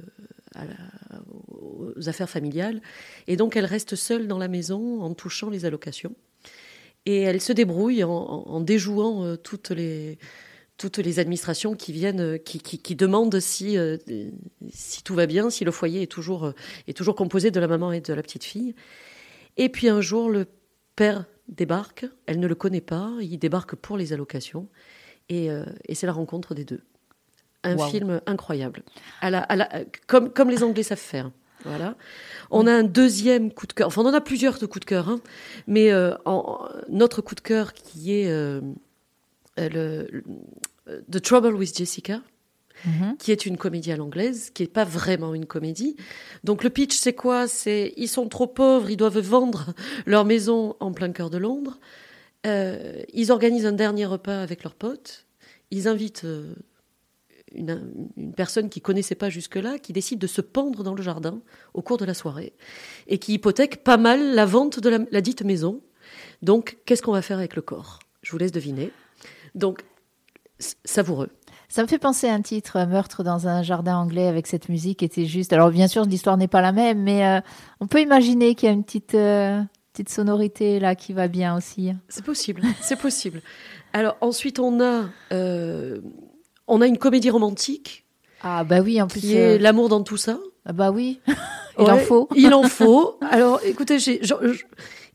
aux 1.47 2.09
affaires 2.09 2.29
familiales. 2.29 2.81
Et 3.27 3.37
donc, 3.37 3.55
elle 3.55 3.65
reste 3.65 3.95
seule 3.95 4.27
dans 4.27 4.37
la 4.37 4.49
maison 4.49 5.01
en 5.01 5.13
touchant 5.13 5.49
les 5.49 5.63
allocations. 5.63 6.15
Et 7.05 7.21
elle 7.21 7.39
se 7.39 7.53
débrouille 7.53 8.03
en, 8.03 8.59
déjouant 8.59 9.23
euh, 9.23 9.37
toutes 9.37 9.69
les 9.69 11.19
administrations 11.19 11.75
qui 11.75 11.93
viennent, 11.93 12.37
qui, 12.39 12.95
demandent 12.95 13.39
si, 13.39 13.77
tout 15.05 15.15
va 15.15 15.25
bien, 15.25 15.49
si 15.49 15.63
le 15.63 15.71
foyer 15.71 16.01
est 16.01 16.11
toujours 16.11 17.15
composé 17.15 17.49
de 17.49 17.59
la 17.61 17.67
maman 17.67 17.93
et 17.93 18.01
de 18.01 18.13
la 18.13 18.21
petite 18.21 18.43
fille. 18.43 18.75
Et 19.57 19.69
puis 19.69 19.89
un 19.89 20.01
jour, 20.01 20.29
le 20.29 20.45
père 20.95 21.25
débarque, 21.47 22.05
elle 22.25 22.39
ne 22.39 22.47
le 22.47 22.55
connaît 22.55 22.81
pas, 22.81 23.11
il 23.21 23.37
débarque 23.37 23.75
pour 23.75 23.97
les 23.97 24.13
allocations, 24.13 24.67
et, 25.29 25.49
euh, 25.51 25.65
et 25.87 25.95
c'est 25.95 26.05
la 26.07 26.13
rencontre 26.13 26.53
des 26.55 26.65
deux. 26.65 26.81
Un 27.63 27.77
Wow. 27.77 27.85
film 27.87 28.21
incroyable, 28.25 28.83
à 29.21 29.29
la, 29.29 29.41
à 29.41 29.55
la- 29.55 29.69
comme, 30.07 30.31
comme 30.31 30.49
les 30.49 30.63
Anglais 30.63 30.83
savent 30.83 30.97
faire. 30.97 31.31
Voilà. 31.63 31.95
On 32.49 32.65
a 32.65 32.71
un 32.73 32.81
deuxième 32.83 33.53
coup 33.53 33.67
de 33.67 33.73
cœur, 33.73 33.85
enfin 33.87 34.01
on 34.01 34.07
en 34.07 34.13
a 34.15 34.21
plusieurs 34.21 34.57
de 34.57 34.65
coups 34.65 34.79
de 34.79 34.85
cœur, 34.89 35.09
hein, 35.09 35.19
mais 35.67 35.91
euh, 35.91 36.15
en- 36.25 36.67
notre 36.89 37.21
coup 37.21 37.35
de 37.35 37.41
cœur 37.41 37.73
qui 37.73 38.13
est 38.19 38.31
euh, 38.31 38.61
euh, 39.59 39.69
le, 39.69 40.07
le- 40.87 41.03
The 41.11 41.21
Trouble 41.21 41.53
with 41.53 41.77
Jessica, 41.77 42.21
mhm. 42.85 43.17
qui 43.17 43.31
est 43.31 43.45
une 43.45 43.57
comédie 43.57 43.91
à 43.91 43.97
l'anglaise, 43.97 44.49
qui 44.49 44.63
n'est 44.63 44.69
pas 44.69 44.83
vraiment 44.85 45.33
une 45.33 45.45
comédie. 45.45 45.95
Donc 46.43 46.63
le 46.63 46.69
pitch, 46.69 46.97
c'est 46.97 47.13
quoi? 47.13 47.47
C'est 47.47 47.93
ils 47.97 48.07
sont 48.07 48.27
trop 48.27 48.47
pauvres, 48.47 48.89
ils 48.89 48.97
doivent 48.97 49.19
vendre 49.19 49.73
leur 50.05 50.25
maison 50.25 50.75
en 50.79 50.91
plein 50.91 51.11
cœur 51.11 51.29
de 51.29 51.37
Londres. 51.37 51.79
Euh, 52.45 53.01
ils 53.13 53.31
organisent 53.31 53.65
un 53.65 53.71
dernier 53.71 54.05
repas 54.05 54.41
avec 54.41 54.63
leurs 54.63 54.75
potes. 54.75 55.25
Ils 55.69 55.87
invitent 55.87 56.25
euh, 56.25 56.53
une, 57.53 58.33
personne 58.35 58.69
qu'ils 58.69 58.81
connaissaient 58.81 59.15
pas 59.15 59.29
jusque-là, 59.29 59.79
qui 59.79 59.93
décide 59.93 60.19
de 60.19 60.27
se 60.27 60.41
pendre 60.41 60.83
dans 60.83 60.95
le 60.95 61.03
jardin 61.03 61.41
au 61.73 61.81
cours 61.81 61.97
de 61.97 62.05
la 62.05 62.13
soirée 62.13 62.53
et 63.07 63.19
qui 63.19 63.33
hypothèque 63.33 63.83
pas 63.83 63.97
mal 63.97 64.33
la 64.33 64.45
vente 64.45 64.79
de 64.79 64.89
la, 65.11 65.21
dite 65.21 65.43
maison. 65.43 65.81
Donc, 66.41 66.77
qu'est-ce 66.85 67.01
qu'on 67.01 67.11
va 67.11 67.21
faire 67.21 67.37
avec 67.37 67.55
le 67.55 67.61
corps? 67.61 67.99
Je 68.23 68.31
vous 68.31 68.37
laisse 68.37 68.51
deviner. 68.51 68.91
Donc, 69.55 69.83
savoureux. 70.85 71.29
Ça 71.73 71.81
me 71.83 71.87
fait 71.87 71.99
penser 71.99 72.27
à 72.27 72.33
un 72.33 72.41
titre, 72.41 72.75
euh, 72.77 72.85
Meurtre 72.85 73.23
dans 73.23 73.47
un 73.47 73.63
jardin 73.63 73.95
anglais, 73.95 74.27
avec 74.27 74.45
cette 74.45 74.67
musique 74.67 75.01
était 75.03 75.25
juste. 75.25 75.53
Alors, 75.53 75.71
bien 75.71 75.87
sûr, 75.87 76.03
l'histoire 76.03 76.35
n'est 76.35 76.49
pas 76.49 76.59
la 76.61 76.73
même, 76.73 77.01
mais 77.01 77.25
euh, 77.25 77.39
on 77.79 77.87
peut 77.87 78.01
imaginer 78.01 78.55
qu'il 78.55 78.67
y 78.67 78.69
a 78.69 78.73
une 78.73 78.83
petite, 78.83 79.15
euh, 79.15 79.61
petite 79.93 80.09
sonorité 80.09 80.81
là 80.81 80.95
qui 80.95 81.13
va 81.13 81.29
bien 81.29 81.55
aussi. 81.55 81.93
C'est 82.09 82.25
possible, 82.25 82.61
c'est 82.81 82.97
possible. 82.99 83.41
Alors 83.93 84.17
ensuite, 84.19 84.59
on 84.59 84.81
a, 84.81 85.05
euh, 85.31 85.99
on 86.67 86.81
a 86.81 86.87
une 86.87 86.97
comédie 86.97 87.29
romantique 87.29 88.03
Ah, 88.43 88.65
bah 88.65 88.81
oui, 88.81 89.01
en 89.01 89.07
plus. 89.07 89.21
qui 89.21 89.35
est 89.35 89.57
L'amour 89.57 89.87
dans 89.87 90.03
tout 90.03 90.17
ça. 90.17 90.37
ah 90.65 90.73
bah 90.73 90.91
oui, 90.91 91.21
il 91.79 91.89
en 91.89 91.97
faut. 91.99 92.27
Il 92.35 92.53
en 92.53 92.63
faut. 92.63 93.17
Alors 93.31 93.61
écoutez, 93.65 93.97
j'ai, 93.97 94.19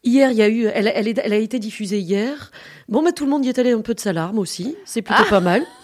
hier, 0.04 0.30
il 0.30 0.36
y 0.38 0.42
a 0.42 0.48
eu, 0.48 0.64
elle, 0.72 0.90
elle, 0.94 1.06
est- 1.08 1.20
elle 1.22 1.32
a 1.34 1.36
été 1.38 1.58
diffusée 1.58 1.98
hier. 2.00 2.50
Bon, 2.88 3.02
bah, 3.02 3.12
tout 3.12 3.24
le 3.24 3.30
monde 3.30 3.44
y 3.44 3.50
est 3.50 3.58
allé 3.58 3.72
un 3.72 3.80
peu 3.82 3.92
de 3.94 4.00
sa 4.00 4.14
larme 4.14 4.38
aussi. 4.38 4.74
C'est 4.86 5.02
plutôt 5.02 5.22
Ah. 5.26 5.30
pas 5.30 5.40
mal. 5.40 5.62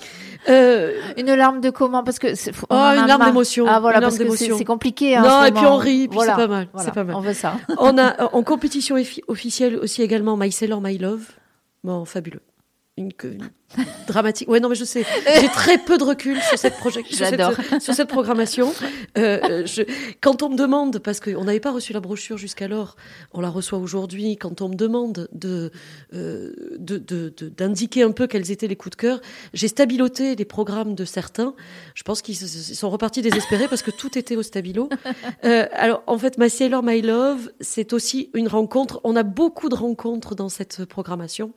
Euh, 0.49 0.93
Une 1.17 1.33
larme 1.35 1.61
de 1.61 1.71
comment 1.71 2.03
Parce 2.03 2.19
que 2.19 2.29
Oh, 2.69 2.75
a 2.75 2.97
une 2.97 3.07
larme 3.07 3.25
d'émotion, 3.27 3.65
Ah 3.69 3.79
voilà, 3.81 3.99
une 3.99 4.03
parce 4.05 4.19
que 4.19 4.29
c'est 4.37 4.65
compliqué. 4.65 5.17
hein, 5.17 5.23
non, 5.23 5.43
ce 5.43 5.49
et 5.49 5.53
puis 5.53 5.65
on 5.67 5.77
rit, 5.77 6.09
puis 6.09 6.17
Voilà, 6.17 6.33
c'est 6.35 6.43
pas 6.43 6.49
mal. 6.49 6.69
voilà, 6.73 6.85
C'est 6.89 6.95
pas 6.95 7.05
mal. 7.05 7.17
On 7.17 7.21
veut 7.21 7.35
ça. 7.35 7.55
On 7.79 7.97
a 7.99 8.25
en 8.35 8.43
compétition 8.43 8.97
officielle 9.29 9.77
aussi 9.77 10.03
également 10.03 10.37
My 10.37 10.51
Sailor, 10.51 10.81
My 10.81 10.99
Love. 10.99 11.27
Bon, 11.85 12.05
fabuleux. 12.05 12.43
Une, 12.97 13.11
une 13.25 13.49
dramatique. 14.07 14.49
Ouais, 14.49 14.61
non, 14.61 14.69
mais 14.69 14.75
je 14.75 14.85
sais. 14.85 15.05
J'ai 15.41 15.49
très 15.49 15.79
peu 15.79 15.99
de 15.99 16.05
recul 16.05 16.41
sur 16.43 16.59
cette 16.59 16.77
projection, 16.77 17.17
sur, 17.17 17.27
J'adore. 17.27 17.53
sur 17.81 17.95
cette 17.95 18.09
programmation. 18.09 18.73
Euh, 19.19 19.39
euh, 19.43 19.67
je- 19.67 19.83
quand 20.21 20.43
on 20.43 20.51
me 20.51 20.57
demande, 20.57 20.99
parce 20.99 21.21
qu'on 21.21 21.45
n'avait 21.45 21.61
pas 21.61 21.71
reçu 21.73 21.93
la 21.93 22.01
brochure 22.01 22.37
jusqu'alors, 22.39 22.97
on 23.33 23.41
la 23.41 23.51
reçoit 23.51 23.79
aujourd'hui. 23.79 24.37
Quand 24.37 24.61
on 24.61 24.69
me 24.69 24.75
demande 24.75 25.29
de 25.33 25.71
euh, 26.15 26.53
de- 26.79 26.99
de- 26.99 27.33
de- 27.37 27.49
d'indiquer 27.49 28.03
un 28.03 28.13
peu 28.13 28.27
quels 28.27 28.51
étaient 28.51 28.67
les 28.69 28.77
coups 28.77 28.97
de 28.97 29.01
cœur, 29.01 29.21
j'ai 29.55 29.69
stabiloté 29.69 30.37
les 30.37 30.45
programmes 30.45 30.95
de 30.95 31.05
certains. 31.05 31.55
Je 31.95 32.03
pense 32.03 32.23
qu'ils 32.23 32.37
sont 32.37 32.91
repartis 32.91 33.23
désespérés 33.23 33.69
parce 33.69 33.83
que 33.83 33.91
tout 33.91 34.19
était 34.19 34.37
au 34.37 34.43
stabilo. 34.43 34.89
Euh, 35.45 35.67
alors, 35.73 36.03
en 36.07 36.19
fait, 36.19 36.39
My 36.39 36.51
Sailor, 36.51 36.83
My 36.83 37.01
Love, 37.03 37.51
c'est 37.61 37.93
aussi 37.93 38.31
une 38.35 38.49
rencontre. 38.49 39.01
On 39.05 39.17
a 39.17 39.23
beaucoup 39.23 39.69
de 39.69 39.75
rencontres 39.75 40.35
dans 40.35 40.49
cette 40.49 40.85
programmation. 40.85 41.53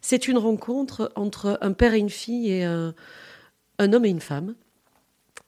C'est 0.00 0.28
une 0.28 0.38
rencontre 0.38 1.10
entre 1.16 1.57
un 1.60 1.72
père 1.72 1.94
et 1.94 1.98
une 1.98 2.10
fille 2.10 2.50
et 2.52 2.64
un, 2.64 2.94
un 3.78 3.92
homme 3.92 4.04
et 4.04 4.08
une 4.10 4.20
femme. 4.20 4.54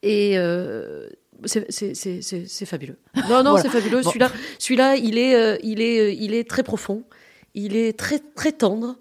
Et 0.02 0.38
euh, 0.38 1.08
c'est- 1.44 2.64
fabuleux. 2.64 2.96
Non, 3.28 3.42
non, 3.42 3.50
Voilà. 3.50 3.62
c'est 3.62 3.68
fabuleux. 3.68 4.02
Bon. 4.02 4.08
Celui-là, 4.08 4.30
celui-là, 4.58 4.96
il 4.96 5.18
est, 5.18 5.34
euh, 5.34 5.56
il 5.62 5.80
est, 5.80 6.00
euh, 6.00 6.12
il 6.12 6.34
est 6.34 6.48
très 6.48 6.62
profond. 6.62 7.02
Il 7.54 7.76
est 7.76 7.98
très, 7.98 8.18
très 8.18 8.52
tendre. 8.52 8.96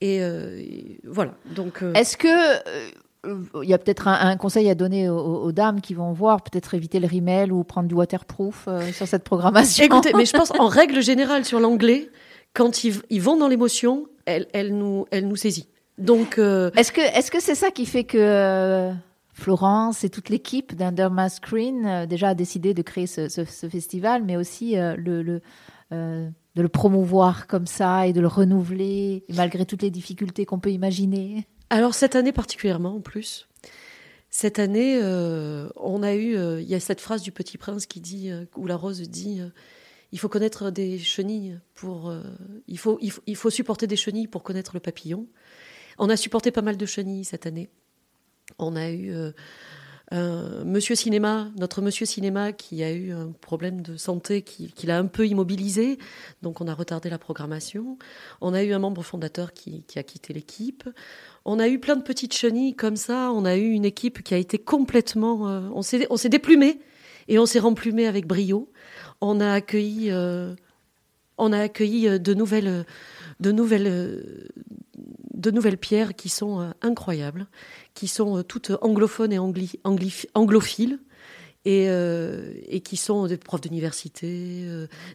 Et, 0.00 0.18
euh, 0.22 0.62
voilà. 1.04 1.34
Donc, 1.56 1.82
Est-ce 1.94 2.16
que 2.16 2.28
il 3.62 3.68
y 3.70 3.72
a 3.72 3.78
peut-être 3.78 4.06
un, 4.06 4.12
un 4.28 4.36
conseil 4.36 4.68
à 4.68 4.74
donner 4.74 5.08
aux, 5.08 5.50
dames 5.50 5.80
qui 5.80 5.94
vont 5.94 6.12
voir, 6.12 6.42
peut-être 6.42 6.74
éviter 6.74 7.00
le 7.00 7.06
rimel 7.06 7.52
ou 7.54 7.64
prendre 7.64 7.88
du 7.88 7.94
waterproof 7.94 8.68
sur 8.92 9.08
cette 9.08 9.24
programmation? 9.24 9.82
Écoutez, 9.82 10.12
mais 10.14 10.26
je 10.26 10.32
pense 10.34 10.50
en 10.58 10.68
règle 10.68 11.00
générale 11.02 11.46
sur 11.46 11.58
l'anglais, 11.58 12.10
quand 12.52 12.84
ils, 12.84 12.96
ils 13.08 13.22
vont 13.22 13.38
dans 13.38 13.48
l'émotion, 13.48 14.06
elle, 14.26 14.46
elle, 14.52 14.76
nous, 14.76 15.06
elle 15.10 15.26
nous 15.26 15.36
saisit. 15.36 15.68
Donc, 15.98 16.38
euh, 16.38 16.70
Est-ce 16.76 16.92
que 16.92 17.00
est-ce 17.00 17.30
que 17.30 17.40
c'est 17.40 17.54
ça 17.54 17.70
qui 17.70 17.86
fait 17.86 18.04
que 18.04 18.18
euh, 18.18 18.92
Florence 19.32 20.04
et 20.04 20.10
toute 20.10 20.28
l'équipe 20.28 20.74
d'Underma 20.74 21.28
Screen 21.28 21.86
euh, 21.86 22.06
déjà 22.06 22.30
a 22.30 22.34
décidé 22.34 22.74
de 22.74 22.82
créer 22.82 23.06
ce, 23.06 23.28
ce- 23.28 23.44
ce 23.44 23.68
festival, 23.68 24.24
mais 24.24 24.36
aussi 24.36 24.76
euh, 24.78 24.96
le, 24.96 25.22
le, 25.22 25.40
euh, 25.92 26.28
de 26.56 26.62
le 26.62 26.68
promouvoir 26.68 27.46
comme 27.46 27.66
ça 27.66 28.06
et 28.06 28.12
de 28.12 28.20
le 28.20 28.26
renouveler 28.28 29.24
malgré 29.34 29.66
toutes 29.66 29.82
les 29.82 29.90
difficultés 29.90 30.46
qu'on 30.46 30.58
peut 30.60 30.72
imaginer? 30.72 31.46
alors 31.70 31.94
cette 31.94 32.14
année 32.14 32.30
particulièrement 32.32 32.96
en 32.96 33.00
plus, 33.00 33.48
cette 34.30 34.58
année, 34.58 34.98
euh, 35.02 35.68
on 35.76 36.02
a 36.02 36.14
eu, 36.14 36.36
euh, 36.36 36.60
il 36.60 36.68
y 36.68 36.74
a 36.74 36.80
cette 36.80 37.00
phrase 37.00 37.22
du 37.22 37.32
Petit 37.32 37.56
Prince 37.58 37.86
qui 37.86 38.00
dit, 38.00 38.30
euh, 38.30 38.44
où 38.56 38.66
la 38.66 38.76
rose 38.76 39.00
dit, 39.08 39.40
euh, 39.40 39.48
il 40.12 40.18
faut 40.18 40.28
connaître 40.28 40.70
des 40.70 40.98
chenilles 40.98 41.58
pour, 41.74 42.10
euh, 42.10 42.20
il 42.68 42.78
faut, 42.78 42.98
il 43.00 43.10
faut, 43.10 43.22
il 43.26 43.34
faut 43.36 43.50
supporter 43.50 43.86
des 43.88 43.96
chenilles 43.96 44.28
pour 44.28 44.42
connaître 44.44 44.72
le 44.74 44.80
papillon. 44.80 45.26
On 45.98 46.08
a 46.08 46.16
supporté 46.16 46.50
pas 46.50 46.62
mal 46.62 46.76
de 46.76 46.86
chenilles 46.86 47.24
cette 47.24 47.46
année. 47.46 47.70
On 48.58 48.76
a 48.76 48.90
eu 48.90 49.12
euh, 49.12 49.32
un 50.10 50.64
Monsieur 50.64 50.94
Cinéma, 50.94 51.50
notre 51.58 51.80
Monsieur 51.80 52.06
Cinéma, 52.06 52.52
qui 52.52 52.82
a 52.82 52.92
eu 52.92 53.12
un 53.12 53.32
problème 53.32 53.80
de 53.80 53.96
santé 53.96 54.42
qui, 54.42 54.72
l'a 54.86 54.98
un 54.98 55.06
peu 55.06 55.26
immobilisé, 55.26 55.98
donc 56.42 56.60
on 56.60 56.68
a 56.68 56.74
retardé 56.74 57.08
la 57.08 57.18
programmation. 57.18 57.98
On 58.40 58.52
a 58.52 58.62
eu 58.62 58.72
un 58.72 58.78
membre 58.78 59.02
fondateur 59.02 59.52
qui, 59.52 59.84
a 59.96 60.02
quitté 60.02 60.32
l'équipe. 60.32 60.88
On 61.44 61.58
a 61.58 61.68
eu 61.68 61.78
plein 61.78 61.96
de 61.96 62.02
petites 62.02 62.34
chenilles 62.34 62.76
comme 62.76 62.96
ça. 62.96 63.32
On 63.32 63.44
a 63.44 63.56
eu 63.56 63.70
une 63.70 63.84
équipe 63.84 64.22
qui 64.22 64.34
a 64.34 64.38
été 64.38 64.58
complètement. 64.58 65.48
euh, 65.48 65.68
on 65.72 65.82
s'est 65.82 66.28
déplumé 66.28 66.80
et 67.28 67.38
on 67.38 67.46
s'est 67.46 67.58
remplumé 67.58 68.06
avec 68.06 68.26
brio. 68.26 68.70
On 69.20 69.40
a 69.40 69.52
accueilli. 69.52 70.10
euh, 70.10 70.54
on 71.38 71.52
a 71.52 71.60
accueilli 71.60 72.08
euh, 72.08 72.18
de 72.18 72.34
nouvelles, 72.34 72.68
euh, 72.68 72.82
de 73.40 73.52
nouvelles, 73.52 73.86
euh, 73.88 74.48
de 75.44 75.50
nouvelles 75.50 75.78
pierres 75.78 76.14
qui 76.14 76.28
sont 76.28 76.60
euh, 76.60 76.70
incroyables, 76.82 77.46
qui 77.94 78.08
sont 78.08 78.38
euh, 78.38 78.42
toutes 78.42 78.72
anglophones 78.80 79.32
et 79.32 79.38
angli- 79.38 79.78
anglophiles. 80.34 80.98
Et, 81.66 81.86
euh, 81.88 82.52
et 82.66 82.80
qui 82.80 82.98
sont 82.98 83.26
des 83.26 83.38
profs 83.38 83.62
d'université, 83.62 84.66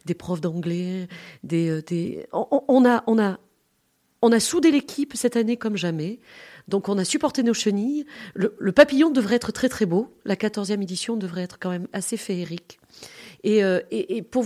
des 0.04 0.14
profs 0.14 0.40
d'anglais, 0.40 1.06
des, 1.44 2.26
on 2.32 2.84
a, 2.84 3.04
on 3.06 3.20
a, 3.20 3.38
on 4.20 4.32
a 4.32 4.40
soudé 4.40 4.72
l'équipe 4.72 5.12
cette 5.14 5.36
année 5.36 5.56
comme 5.56 5.76
jamais. 5.76 6.18
Donc 6.66 6.88
on 6.88 6.98
a 6.98 7.04
supporté 7.04 7.44
nos 7.44 7.54
chenilles. 7.54 8.04
Le, 8.34 8.56
le 8.58 8.72
papillon 8.72 9.10
devrait 9.10 9.36
être 9.36 9.52
très 9.52 9.68
très 9.68 9.86
beau. 9.86 10.12
La 10.24 10.34
14e 10.34 10.82
édition 10.82 11.16
devrait 11.16 11.42
être 11.42 11.60
quand 11.60 11.70
même 11.70 11.86
assez 11.92 12.16
féerique. 12.16 12.80
Et, 13.42 13.64
euh, 13.64 13.80
pour, 14.30 14.44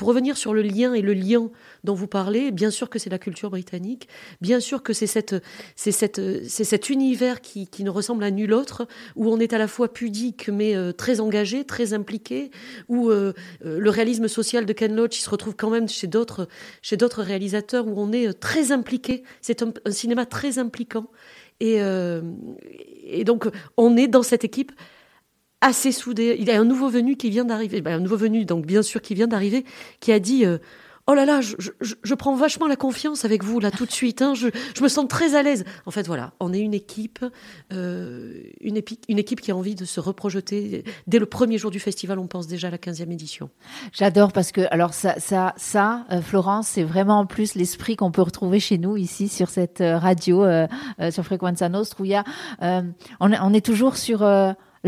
revenir 0.00 0.36
sur 0.36 0.54
le 0.54 0.62
lien 0.62 0.94
et 0.94 1.02
le 1.02 1.12
lien 1.12 1.50
dont 1.84 1.94
vous 1.94 2.06
parlez, 2.06 2.50
bien 2.52 2.70
sûr 2.70 2.88
que 2.88 2.98
c'est 2.98 3.10
la 3.10 3.18
culture 3.18 3.50
britannique, 3.50 4.08
bien 4.40 4.60
sûr 4.60 4.82
que 4.82 4.92
c'est 4.92 5.06
cet 5.06 6.90
univers 6.90 7.40
qui, 7.40 7.68
ne 7.80 7.90
ressemble 7.90 8.24
à 8.24 8.30
nul 8.30 8.52
autre, 8.52 8.86
où 9.16 9.28
on 9.28 9.38
est 9.40 9.52
à 9.52 9.58
la 9.58 9.68
fois 9.68 9.92
pudique 9.92 10.48
mais 10.48 10.76
euh, 10.76 10.92
très 10.92 11.20
engagé, 11.20 11.64
très 11.64 11.94
impliqué, 11.94 12.50
où 12.88 13.10
euh, 13.10 13.32
le 13.62 13.90
réalisme 13.90 14.28
social 14.28 14.66
de 14.66 14.72
Ken 14.72 14.94
Loach 14.94 15.18
se 15.18 15.30
retrouve 15.30 15.56
quand 15.56 15.70
même 15.70 15.88
chez 15.88 16.06
d'autres, 16.06 16.46
réalisateurs 17.18 17.86
où 17.86 18.00
on 18.00 18.12
est 18.12 18.32
très 18.34 18.72
impliqué. 18.72 19.24
C'est 19.40 19.62
un, 19.62 19.72
cinéma 19.90 20.26
très 20.26 20.58
impliquant. 20.58 21.06
Et 21.60 21.80
donc 23.24 23.48
on 23.76 23.96
est 23.96 24.06
dans 24.06 24.22
cette 24.22 24.44
équipe 24.44 24.70
assez 25.60 25.92
soudé. 25.92 26.36
Il 26.38 26.46
y 26.46 26.50
a 26.50 26.60
un 26.60 26.64
nouveau 26.64 26.88
venu 26.88 27.16
qui 27.16 27.30
vient 27.30 27.44
d'arriver, 27.44 27.80
ben, 27.80 27.94
un 27.94 28.00
nouveau 28.00 28.16
venu, 28.16 28.44
donc 28.44 28.66
bien 28.66 28.82
sûr 28.82 29.02
qui 29.02 29.14
vient 29.14 29.26
d'arriver, 29.26 29.64
qui 30.00 30.12
a 30.12 30.18
dit 30.18 30.44
euh, 30.44 30.58
Oh 31.10 31.14
là 31.14 31.24
là, 31.24 31.40
je, 31.40 31.56
je, 31.58 31.94
je, 32.02 32.14
prends 32.14 32.34
vachement 32.34 32.66
la 32.66 32.76
confiance 32.76 33.24
avec 33.24 33.42
vous 33.42 33.60
là 33.60 33.70
tout 33.70 33.86
de 33.86 33.90
suite. 33.90 34.20
Hein, 34.20 34.34
je, 34.34 34.48
je, 34.76 34.82
me 34.82 34.88
sens 34.88 35.08
très 35.08 35.34
à 35.34 35.42
l'aise. 35.42 35.64
En 35.86 35.90
fait, 35.90 36.06
voilà, 36.06 36.34
on 36.38 36.52
est 36.52 36.58
une 36.58 36.74
équipe, 36.74 37.24
euh, 37.72 38.42
une, 38.60 38.76
épi 38.76 39.00
une 39.08 39.18
équipe 39.18 39.40
qui 39.40 39.50
a 39.50 39.56
envie 39.56 39.74
de 39.74 39.86
se 39.86 40.00
reprojeter. 40.00 40.84
Dès 41.06 41.18
le 41.18 41.24
premier 41.24 41.56
jour 41.56 41.70
du 41.70 41.80
festival, 41.80 42.18
on 42.18 42.26
pense 42.26 42.46
déjà 42.46 42.68
à 42.68 42.70
la 42.70 42.76
15e 42.76 43.10
édition. 43.10 43.48
J'adore 43.90 44.34
parce 44.34 44.52
que 44.52 44.60
alors 44.70 44.92
ça, 44.92 45.18
ça, 45.18 45.54
ça, 45.56 46.04
euh, 46.12 46.20
Florence, 46.20 46.68
c'est 46.68 46.84
vraiment 46.84 47.20
en 47.20 47.26
plus 47.26 47.54
l'esprit 47.54 47.96
qu'on 47.96 48.10
peut 48.10 48.20
retrouver 48.20 48.60
chez 48.60 48.76
nous 48.76 48.98
ici 48.98 49.28
sur 49.28 49.48
cette 49.48 49.80
euh, 49.80 49.96
radio, 49.96 50.44
euh, 50.44 50.66
euh, 51.00 51.10
sur 51.10 51.24
Frequenza 51.24 51.70
Nostra, 51.70 52.02
où 52.02 52.04
il 52.04 52.10
y 52.10 52.16
a, 52.16 52.24
on, 52.60 53.32
on, 53.32 53.54
est 53.54 53.64
toujours 53.64 53.96
sur 53.96 54.18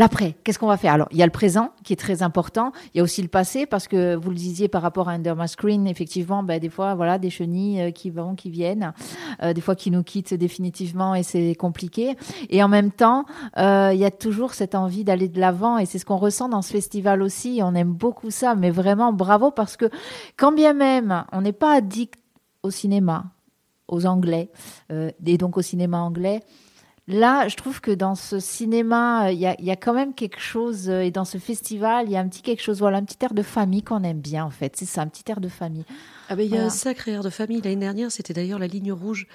L'après, 0.00 0.34
qu'est-ce 0.44 0.58
qu'on 0.58 0.66
va 0.66 0.78
faire? 0.78 0.94
Alors, 0.94 1.08
il 1.10 1.18
y 1.18 1.22
a 1.22 1.26
le 1.26 1.30
présent 1.30 1.72
qui 1.84 1.92
est 1.92 1.96
très 1.96 2.22
important. 2.22 2.72
Il 2.94 2.96
y 2.96 3.00
a 3.00 3.02
aussi 3.02 3.20
le 3.20 3.28
passé 3.28 3.66
parce 3.66 3.86
que 3.86 4.14
vous 4.14 4.30
le 4.30 4.34
disiez 4.34 4.66
par 4.66 4.80
rapport 4.80 5.10
à 5.10 5.12
Under 5.12 5.36
My 5.36 5.46
Screen, 5.46 5.86
effectivement, 5.86 6.42
ben, 6.42 6.58
des 6.58 6.70
fois, 6.70 6.94
voilà, 6.94 7.18
des 7.18 7.28
chenilles 7.28 7.82
euh, 7.82 7.90
qui 7.90 8.08
vont, 8.08 8.34
qui 8.34 8.48
viennent, 8.48 8.94
euh, 9.42 9.52
des 9.52 9.60
fois 9.60 9.74
qui 9.74 9.90
nous 9.90 10.02
quittent 10.02 10.32
définitivement 10.32 11.14
et 11.14 11.22
c'est 11.22 11.54
compliqué. 11.54 12.16
Et 12.48 12.62
en 12.62 12.68
même 12.68 12.92
temps, 12.92 13.26
euh, 13.58 13.90
il 13.92 14.00
y 14.00 14.06
a 14.06 14.10
toujours 14.10 14.54
cette 14.54 14.74
envie 14.74 15.04
d'aller 15.04 15.28
de 15.28 15.38
l'avant 15.38 15.76
et 15.76 15.84
c'est 15.84 15.98
ce 15.98 16.06
qu'on 16.06 16.16
ressent 16.16 16.48
dans 16.48 16.62
ce 16.62 16.72
festival 16.72 17.20
aussi. 17.20 17.60
On 17.62 17.74
aime 17.74 17.92
beaucoup 17.92 18.30
ça, 18.30 18.54
mais 18.54 18.70
vraiment 18.70 19.12
bravo 19.12 19.50
parce 19.50 19.76
que 19.76 19.90
quand 20.38 20.52
bien 20.52 20.72
même 20.72 21.26
on 21.30 21.42
n'est 21.42 21.52
pas 21.52 21.74
addict 21.74 22.14
au 22.62 22.70
cinéma, 22.70 23.26
aux 23.86 24.06
Anglais 24.06 24.50
et 25.26 25.36
donc 25.36 25.58
au 25.58 25.62
cinéma 25.62 25.98
anglais 25.98 26.40
Là, 27.10 27.48
je 27.48 27.56
trouve 27.56 27.80
que 27.80 27.90
dans 27.90 28.14
ce 28.14 28.38
cinéma, 28.38 29.32
il 29.32 29.38
y 29.40 29.46
a, 29.46 29.76
quand 29.76 29.92
même 29.92 30.14
quelque 30.14 30.38
chose, 30.38 30.88
et 30.88 31.10
dans 31.10 31.24
ce 31.24 31.38
festival, 31.38 32.06
il 32.06 32.12
y 32.12 32.16
a 32.16 32.20
un 32.20 32.28
petit 32.28 32.40
quelque 32.40 32.62
chose, 32.62 32.78
voilà, 32.78 32.98
un 32.98 33.04
petit 33.04 33.18
air 33.20 33.34
de 33.34 33.42
famille 33.42 33.82
qu'on 33.82 34.04
aime 34.04 34.20
bien, 34.20 34.44
en 34.44 34.50
fait. 34.50 34.76
C'est 34.76 34.84
ça, 34.84 35.02
un 35.02 35.08
petit 35.08 35.24
air 35.26 35.40
de 35.40 35.48
famille. 35.48 35.84
Ah 36.30 36.36
ben, 36.36 36.44
il 36.44 36.50
y 36.50 36.54
a 36.54 36.60
voilà. 36.60 36.66
un 36.66 36.70
sacré 36.70 37.10
air 37.10 37.22
de 37.22 37.28
famille. 37.28 37.60
L'année 37.60 37.76
dernière, 37.76 38.10
c'était 38.10 38.32
d'ailleurs 38.32 38.58
la 38.58 38.68
ligne 38.68 38.92
rouge 38.92 39.26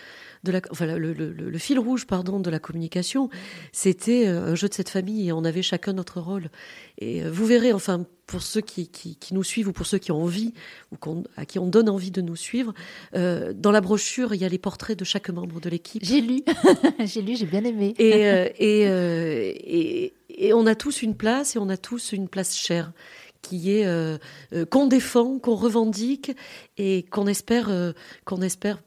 de 0.43 0.51
la, 0.51 0.61
enfin, 0.71 0.85
le, 0.85 1.13
le, 1.13 1.31
le, 1.31 1.57
fil 1.57 1.77
rouge, 1.77 2.07
pardon, 2.07 2.39
de 2.39 2.49
la 2.49 2.57
communication. 2.59 3.29
C'était 3.71 4.27
euh, 4.27 4.51
un 4.51 4.55
jeu 4.55 4.69
de 4.69 4.73
cette 4.73 4.89
famille 4.89 5.27
et 5.27 5.31
on 5.31 5.43
avait 5.43 5.61
chacun 5.61 5.93
notre 5.93 6.21
rôle. 6.21 6.49
Et 6.97 7.23
euh, 7.23 7.29
vous 7.29 7.45
verrez, 7.45 7.73
enfin, 7.73 8.05
pour 8.25 8.41
ceux 8.41 8.61
qui, 8.61 8.87
qui, 8.87 9.15
qui 9.15 9.33
nous 9.33 9.43
suivent 9.43 9.67
ou 9.67 9.71
pour 9.71 9.85
ceux 9.85 9.97
qui 9.97 10.11
ont 10.11 10.23
envie 10.23 10.53
ou 10.91 10.97
qu 10.97 11.09
à 11.37 11.45
qui 11.45 11.59
on 11.59 11.67
donne 11.67 11.89
envie 11.89 12.11
de 12.11 12.21
nous 12.21 12.35
suivre, 12.35 12.73
euh, 13.15 13.53
dans 13.53 13.71
la 13.71 13.81
brochure, 13.81 14.33
il 14.33 14.41
y 14.41 14.45
a 14.45 14.49
les 14.49 14.57
portraits 14.57 14.97
de 14.97 15.05
chaque 15.05 15.29
membre 15.29 15.59
de 15.59 15.69
l'équipe. 15.69 16.03
J'ai 16.03 16.21
lu, 16.21 16.41
j'ai 17.05 17.21
lu, 17.21 17.35
j'ai 17.35 17.45
bien 17.45 17.63
aimé. 17.63 17.93
Et, 17.97 18.25
euh, 18.25 18.49
et, 18.57 18.87
euh, 18.87 19.51
et, 19.55 20.13
et, 20.29 20.53
on 20.53 20.65
a 20.65 20.75
tous 20.75 21.01
une 21.01 21.15
place 21.15 21.55
et 21.55 21.59
on 21.59 21.69
a 21.69 21.77
tous 21.77 22.11
une 22.13 22.27
place 22.27 22.55
chère 22.55 22.91
qui 23.47 23.71
est 23.71 23.85
euh, 23.85 24.17
qu'on 24.69 24.87
défend, 24.87 25.39
qu'on 25.39 25.55
revendique 25.55 26.35
et 26.77 27.03
qu'on 27.03 27.27
espère, 27.27 27.69
qu'on 28.25 28.41
espère 28.41 28.79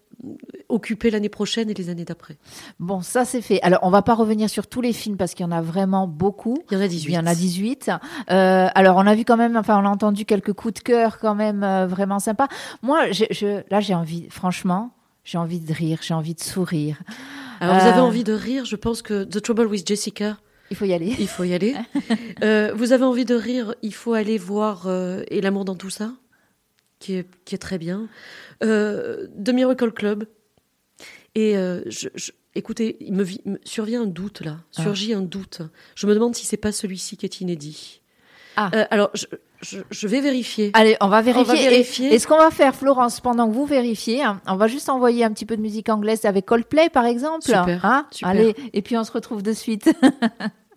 occuper 0.69 1.11
l'année 1.11 1.29
prochaine 1.29 1.71
et 1.71 1.75
les 1.75 1.89
années 1.89 2.05
d'après. 2.05 2.37
Bon, 2.81 3.01
ça 3.01 3.25
c'est 3.25 3.41
fait. 3.41 3.61
Alors, 3.63 3.81
on 3.83 3.91
va 3.91 4.03
pas 4.03 4.15
revenir 4.15 4.51
sur 4.51 4.67
tous 4.67 4.81
les 4.81 4.93
films 4.93 5.17
parce 5.17 5.35
qu'il 5.35 5.45
y 5.45 5.49
en 5.49 5.53
a 5.53 5.63
vraiment 5.63 6.07
beaucoup. 6.07 6.59
Il 6.71 6.75
y 6.75 6.81
en 6.81 6.85
a 6.85 6.89
18. 6.89 7.09
Il 7.09 7.15
y 7.15 7.19
en 7.19 7.27
a 7.27 7.35
18. 7.35 7.91
Euh, 8.31 8.69
alors, 8.75 8.97
on 8.97 9.07
a 9.07 9.15
vu 9.15 9.25
quand 9.25 9.37
même, 9.37 9.57
enfin, 9.57 9.81
on 9.81 9.87
a 9.87 9.91
entendu 9.91 10.25
quelques 10.25 10.53
coups 10.53 10.75
de 10.75 10.81
cœur 10.81 11.19
quand 11.19 11.35
même 11.35 11.63
euh, 11.63 11.87
vraiment 11.87 12.19
sympas. 12.19 12.49
Moi, 12.83 13.13
je, 13.13 13.25
je, 13.31 13.63
là, 13.71 13.81
j'ai 13.81 13.95
envie, 13.95 14.29
franchement, 14.29 14.91
j'ai 15.25 15.39
envie 15.39 15.61
de 15.61 15.73
rire, 15.73 16.01
j'ai 16.03 16.15
envie 16.15 16.35
de 16.35 16.41
sourire. 16.41 17.01
Alors, 17.61 17.77
euh... 17.77 17.79
vous 17.79 17.87
avez 17.87 18.01
envie 18.01 18.25
de 18.25 18.33
rire 18.33 18.65
Je 18.65 18.77
pense 18.77 19.03
que 19.03 19.25
The 19.25 19.41
Trouble 19.41 19.67
with 19.67 19.87
Jessica. 19.87 20.37
Il 20.71 20.77
faut 20.77 20.85
y 20.85 20.93
aller. 20.93 21.15
Il 21.19 21.29
faut 21.29 21.45
y 21.45 21.55
aller. 21.55 21.75
Euh, 22.45 22.73
vous 22.73 22.93
avez 22.93 23.03
envie 23.03 23.25
de 23.25 23.35
rire 23.35 23.75
Il 23.83 23.93
faut 23.93 24.13
aller 24.13 24.39
voir 24.39 24.87
euh, 24.87 25.25
Et 25.29 25.41
l'amour 25.41 25.65
dans 25.65 25.75
tout 25.75 25.91
ça 25.91 26.15
qui 27.01 27.15
est, 27.15 27.27
qui 27.45 27.57
est 27.57 27.59
très 27.59 27.79
bien. 27.79 28.09
Euh, 28.63 29.27
The 29.45 29.51
Miracle 29.51 29.91
Club. 29.91 30.27
Et 31.35 31.57
euh, 31.57 31.83
je, 31.87 32.09
je, 32.15 32.31
écoutez, 32.55 32.97
il 33.01 33.13
me, 33.13 33.25
me, 33.45 33.59
survient 33.65 34.03
un 34.03 34.07
doute 34.07 34.41
là, 34.41 34.59
ah. 34.77 34.83
surgit 34.83 35.15
un 35.15 35.23
doute. 35.23 35.63
Je 35.95 36.07
me 36.07 36.15
demande 36.15 36.35
si 36.35 36.47
c'est 36.47 36.57
pas 36.57 36.73
celui-ci 36.73 37.17
qui 37.17 37.27
est 37.27 37.41
inédit. 37.41 38.01
Ah. 38.57 38.71
Alors, 38.91 39.11
je, 39.15 39.27
je, 39.61 39.79
je, 39.91 40.09
vais 40.09 40.21
vérifier. 40.21 40.71
Allez, 40.75 40.97
on 41.01 41.09
va 41.09 41.21
vérifier. 41.21 41.53
On 41.53 41.55
va 41.55 41.71
vérifier. 41.71 42.11
Et, 42.11 42.15
et, 42.15 42.19
ce 42.19 42.27
qu'on 42.27 42.39
va 42.39 42.51
faire, 42.51 42.75
Florence, 42.75 43.21
pendant 43.21 43.49
que 43.49 43.55
vous 43.55 43.67
vérifiez, 43.67 44.23
hein, 44.23 44.41
on 44.47 44.57
va 44.57 44.67
juste 44.69 44.89
envoyer 44.89 45.25
un 45.25 45.33
petit 45.33 45.47
peu 45.47 45.57
de 45.57 45.63
musique 45.63 45.89
anglaise 45.89 46.25
avec 46.25 46.47
Coldplay, 46.47 46.89
par 46.91 47.07
exemple. 47.07 47.43
Super. 47.43 47.85
Hein 47.85 48.07
super. 48.11 48.29
Allez, 48.29 48.55
et 48.73 48.83
puis 48.83 48.97
on 48.97 49.05
se 49.05 49.13
retrouve 49.13 49.43
de 49.43 49.53
suite. 49.53 49.91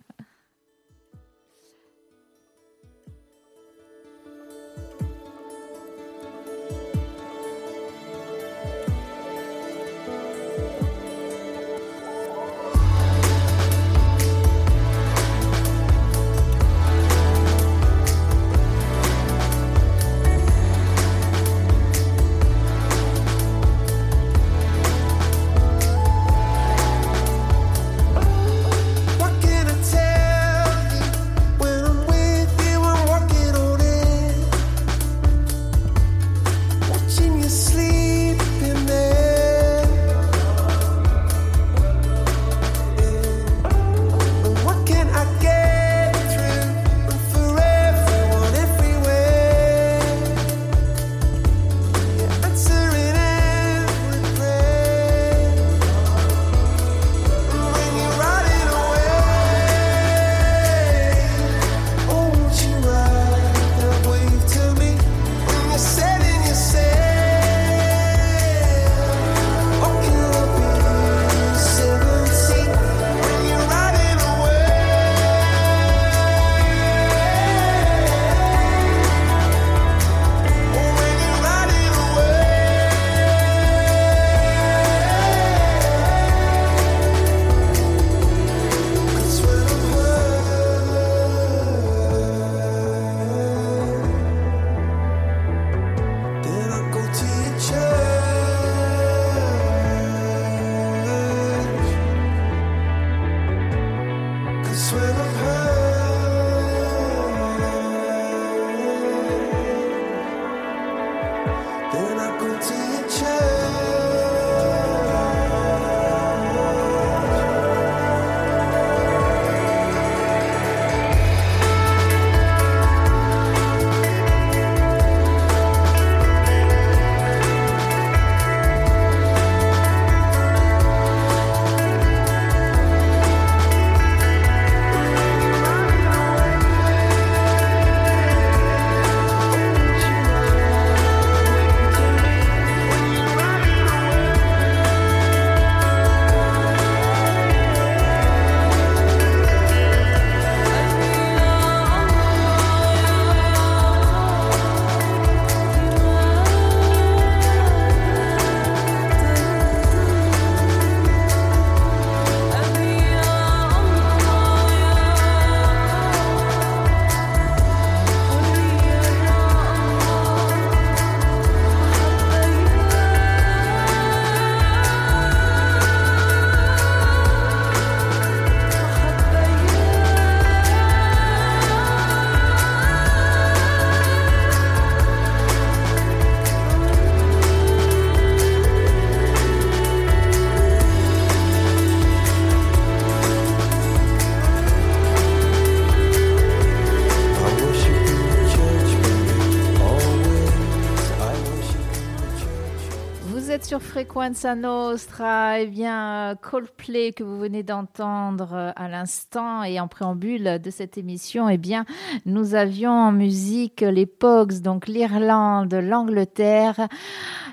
sur 203.72 203.80
Frequenza 203.80 204.54
Nostra. 204.54 205.60
Eh 205.60 205.66
bien, 205.66 206.36
Coldplay 206.42 207.12
que 207.12 207.24
vous 207.24 207.38
venez 207.38 207.62
d'entendre 207.62 208.50
euh, 208.52 208.70
à 208.76 208.86
l'instant 208.86 209.64
et 209.64 209.80
en 209.80 209.88
préambule 209.88 210.60
de 210.62 210.70
cette 210.70 210.98
émission, 210.98 211.48
eh 211.48 211.56
bien, 211.56 211.86
nous 212.26 212.54
avions 212.54 212.90
en 212.90 213.12
musique 213.12 213.80
les 213.80 214.04
Pogs, 214.04 214.60
donc 214.60 214.88
l'Irlande, 214.88 215.72
l'Angleterre. 215.72 216.86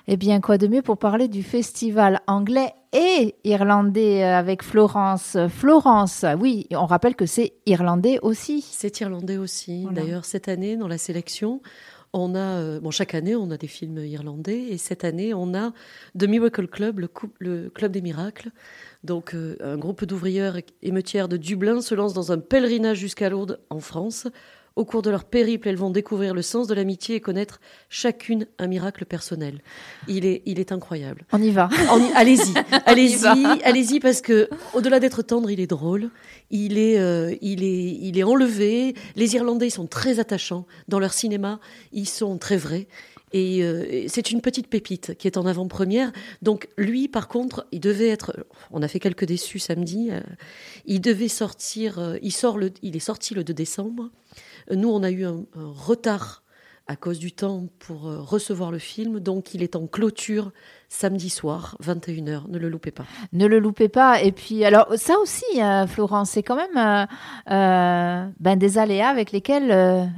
Eh 0.09 0.17
bien, 0.17 0.41
quoi 0.41 0.57
de 0.57 0.67
mieux 0.67 0.81
pour 0.81 0.97
parler 0.97 1.29
du 1.29 1.41
festival 1.41 2.19
anglais 2.27 2.73
et 2.91 3.35
irlandais 3.45 4.21
euh, 4.21 4.37
avec 4.37 4.61
Florence? 4.61 5.37
Florence, 5.47 6.25
oui, 6.37 6.67
on 6.71 6.85
rappelle 6.85 7.15
que 7.15 7.27
c'est 7.27 7.53
irlandais 7.65 8.19
aussi. 8.23 8.61
C'est 8.69 8.99
irlandais 8.99 9.37
aussi. 9.37 9.87
D'ailleurs, 9.89 10.25
cette 10.25 10.49
année, 10.49 10.75
dans 10.75 10.89
la 10.89 10.97
sélection, 10.97 11.61
on 12.13 12.35
a, 12.35 12.61
euh, 12.61 12.91
chaque 12.91 13.13
année, 13.13 13.35
on 13.35 13.51
a 13.51 13.57
des 13.57 13.67
films 13.67 13.99
irlandais, 14.05 14.59
et 14.69 14.77
cette 14.77 15.03
année, 15.03 15.33
on 15.33 15.53
a 15.53 15.73
The 16.17 16.23
Miracle 16.23 16.67
Club, 16.67 16.99
le, 17.39 17.69
Club 17.69 17.91
des 17.91 18.01
Miracles. 18.01 18.51
Donc, 19.03 19.33
euh, 19.33 19.55
un 19.61 19.77
groupe 19.77 20.03
d'ouvrières 20.05 20.57
émeutières 20.81 21.27
de 21.27 21.37
Dublin 21.37 21.81
se 21.81 21.95
lance 21.95 22.13
dans 22.13 22.31
un 22.31 22.39
pèlerinage 22.39 22.97
jusqu'à 22.97 23.29
Lourdes, 23.29 23.59
en 23.69 23.79
France, 23.79 24.27
au 24.79 24.85
cours 24.85 25.01
de 25.01 25.09
leur 25.09 25.25
périple, 25.25 25.67
elles 25.67 25.75
vont 25.75 25.89
découvrir 25.89 26.33
le 26.33 26.41
sens 26.41 26.67
de 26.67 26.73
l'amitié 26.73 27.15
et 27.17 27.19
connaître 27.19 27.59
chacune 27.89 28.47
un 28.59 28.67
miracle 28.67 29.03
personnel. 29.03 29.59
Il 30.07 30.25
est, 30.25 30.41
il 30.45 30.57
est 30.57 30.71
incroyable. 30.71 31.25
On 31.33 31.41
y 31.41 31.51
va. 31.51 31.67
Allez-y, 32.15 32.53
allez-y, 32.85 33.27
allez-y, 33.65 33.99
parce 33.99 34.21
que 34.21 34.49
au-delà 34.73 35.01
d'être 35.01 35.21
tendre, 35.21 35.51
il 35.51 35.59
est 35.59 35.67
drôle. 35.67 36.09
Il 36.49 36.77
est, 36.77 36.97
euh, 36.97 37.35
il 37.41 37.61
est, 37.61 37.97
il 38.01 38.17
est 38.17 38.23
enlevé. 38.23 38.95
Les 39.17 39.35
Irlandais 39.35 39.67
ils 39.67 39.71
sont 39.71 39.85
très 39.85 40.19
attachants 40.21 40.65
dans 40.87 40.99
leur 40.99 41.11
cinéma. 41.11 41.59
Ils 41.91 42.07
sont 42.07 42.37
très 42.37 42.55
vrais. 42.55 42.87
Et 43.31 43.63
euh, 43.63 44.05
c'est 44.07 44.31
une 44.31 44.41
petite 44.41 44.67
pépite 44.67 45.15
qui 45.17 45.27
est 45.27 45.37
en 45.37 45.45
avant-première. 45.45 46.11
Donc 46.41 46.67
lui, 46.77 47.07
par 47.07 47.27
contre, 47.27 47.67
il 47.71 47.79
devait 47.79 48.09
être. 48.09 48.45
On 48.71 48.81
a 48.81 48.87
fait 48.87 48.99
quelques 48.99 49.25
déçus 49.25 49.59
samedi. 49.59 50.09
Euh, 50.11 50.21
il 50.85 51.01
devait 51.01 51.27
sortir. 51.27 52.17
il 52.21 52.31
sort 52.31 52.57
le. 52.57 52.71
Il 52.81 52.95
est 52.95 52.99
sorti 52.99 53.33
le 53.33 53.43
2 53.43 53.53
décembre. 53.53 54.09
Nous, 54.71 54.89
on 54.89 55.03
a 55.03 55.11
eu 55.11 55.25
un, 55.25 55.45
retard 55.55 56.43
à 56.87 56.95
cause 56.95 57.19
du 57.19 57.31
temps 57.31 57.67
pour 57.77 58.07
euh, 58.07 58.19
recevoir 58.19 58.71
le 58.71 58.79
film, 58.79 59.19
donc 59.19 59.53
il 59.53 59.61
est 59.61 59.75
en 59.75 59.85
clôture 59.85 60.51
samedi 60.89 61.29
soir, 61.29 61.77
21h. 61.83 62.49
Ne 62.49 62.57
le 62.57 62.67
loupez 62.67 62.89
pas. 62.89 63.05
Ne 63.31 63.45
le 63.45 63.59
loupez 63.59 63.89
pas. 63.89 64.21
Et 64.21 64.31
puis, 64.31 64.65
alors, 64.65 64.87
ça 64.97 65.17
aussi, 65.19 65.45
euh, 65.57 65.85
Florence, 65.85 66.31
c'est 66.31 66.41
quand 66.41 66.55
même 66.55 66.77
euh, 66.77 67.05
euh, 67.51 68.27
ben, 68.39 68.57
des 68.57 68.79
aléas 68.79 69.09
avec 69.09 69.31
lesquels 69.31 69.71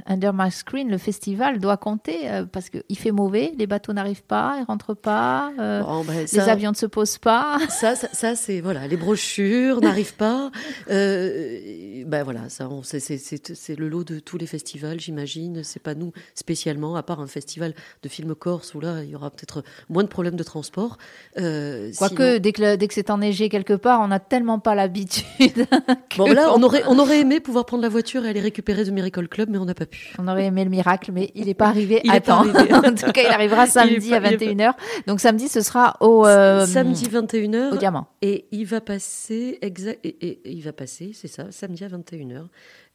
Under 0.06 0.32
My 0.32 0.50
Screen, 0.50 0.90
le 0.90 0.98
festival, 0.98 1.60
doit 1.60 1.76
compter 1.76 2.28
parce 2.50 2.70
qu'il 2.70 2.98
fait 2.98 3.10
mauvais, 3.10 3.52
les 3.58 3.66
bateaux 3.66 3.92
n'arrivent 3.92 4.24
pas, 4.24 4.56
ils 4.58 4.64
rentrent 4.64 4.94
pas, 4.94 5.52
ben, 5.56 6.26
les 6.32 6.40
avions 6.40 6.70
ne 6.70 6.76
se 6.76 6.86
posent 6.86 7.18
pas. 7.18 7.58
Ça, 7.68 7.94
ça, 7.96 8.36
c'est, 8.36 8.60
voilà, 8.60 8.86
les 8.86 8.96
brochures 8.96 9.80
n'arrivent 9.80 10.14
pas. 10.14 10.50
ben 10.88 12.22
voilà, 12.22 12.48
ça, 12.48 12.68
c'est 12.82 13.76
le 13.76 13.88
lot 13.88 14.04
de 14.04 14.20
tous 14.20 14.38
les 14.38 14.46
festivals, 14.46 15.00
j'imagine. 15.00 15.64
C'est 15.64 15.82
pas 15.82 15.94
nous 15.94 16.12
spécialement, 16.34 16.96
à 16.96 17.02
part 17.02 17.20
un 17.20 17.26
festival 17.26 17.74
de 18.02 18.08
films 18.08 18.34
corse 18.34 18.74
où 18.74 18.80
là, 18.80 19.02
il 19.02 19.10
y 19.10 19.16
aura 19.16 19.30
peut-être 19.30 19.64
moins 19.88 20.04
de 20.04 20.08
problèmes 20.08 20.36
de 20.36 20.42
transport 20.42 20.61
transport. 20.62 20.96
Euh, 21.38 21.90
Quoique, 21.98 22.38
dès 22.38 22.52
que, 22.52 22.76
dès 22.76 22.88
que 22.88 22.94
c'est 22.94 23.10
enneigé 23.10 23.48
quelque 23.48 23.72
part, 23.72 24.00
on 24.00 24.08
n'a 24.08 24.20
tellement 24.20 24.60
pas 24.60 24.74
l'habitude. 24.74 25.66
bon, 26.16 26.32
là, 26.32 26.52
on 26.54 26.62
aurait, 26.62 26.84
on 26.86 26.98
aurait 26.98 27.20
aimé 27.20 27.40
pouvoir 27.40 27.66
prendre 27.66 27.82
la 27.82 27.88
voiture 27.88 28.24
et 28.24 28.28
aller 28.28 28.40
récupérer 28.40 28.84
The 28.84 28.90
Miracle 28.90 29.26
Club, 29.28 29.48
mais 29.50 29.58
on 29.58 29.64
n'a 29.64 29.74
pas 29.74 29.86
pu. 29.86 30.14
On 30.18 30.28
aurait 30.28 30.46
aimé 30.46 30.62
le 30.64 30.70
miracle, 30.70 31.10
mais 31.12 31.32
il 31.34 31.46
n'est 31.46 31.54
pas 31.54 31.66
arrivé 31.66 32.00
il 32.04 32.10
à 32.12 32.20
temps. 32.20 32.42
en 32.46 32.94
tout 32.94 33.12
cas, 33.12 33.22
il 33.22 33.32
arrivera 33.32 33.66
samedi 33.66 34.14
à 34.14 34.20
21h. 34.20 34.74
Donc 35.06 35.20
samedi, 35.20 35.48
ce 35.48 35.60
sera 35.60 35.96
au... 36.00 36.26
Euh, 36.26 36.64
samedi 36.66 37.06
21h. 37.06 37.72
Au 37.72 37.76
Diamant. 37.76 38.06
Et 38.22 38.46
il 38.52 38.64
va 38.64 38.80
passer, 38.80 39.58
exact, 39.62 39.98
et, 40.04 40.40
il 40.44 40.62
va 40.62 40.72
passer, 40.72 41.10
c'est 41.12 41.28
ça, 41.28 41.50
samedi 41.50 41.82
à 41.84 41.88
21h. 41.88 42.46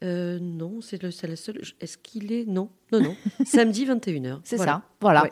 Euh, 0.04 0.38
non, 0.40 0.80
c'est 0.82 1.02
la 1.02 1.12
seule. 1.12 1.60
Est-ce 1.82 1.98
qu'il 1.98 2.32
est 2.32 2.46
Non, 2.48 2.70
non, 2.92 3.02
non. 3.02 3.16
Samedi 3.46 3.88
21h. 3.88 4.40
C'est 4.44 4.58
ça. 4.58 4.84
Voilà. 5.02 5.24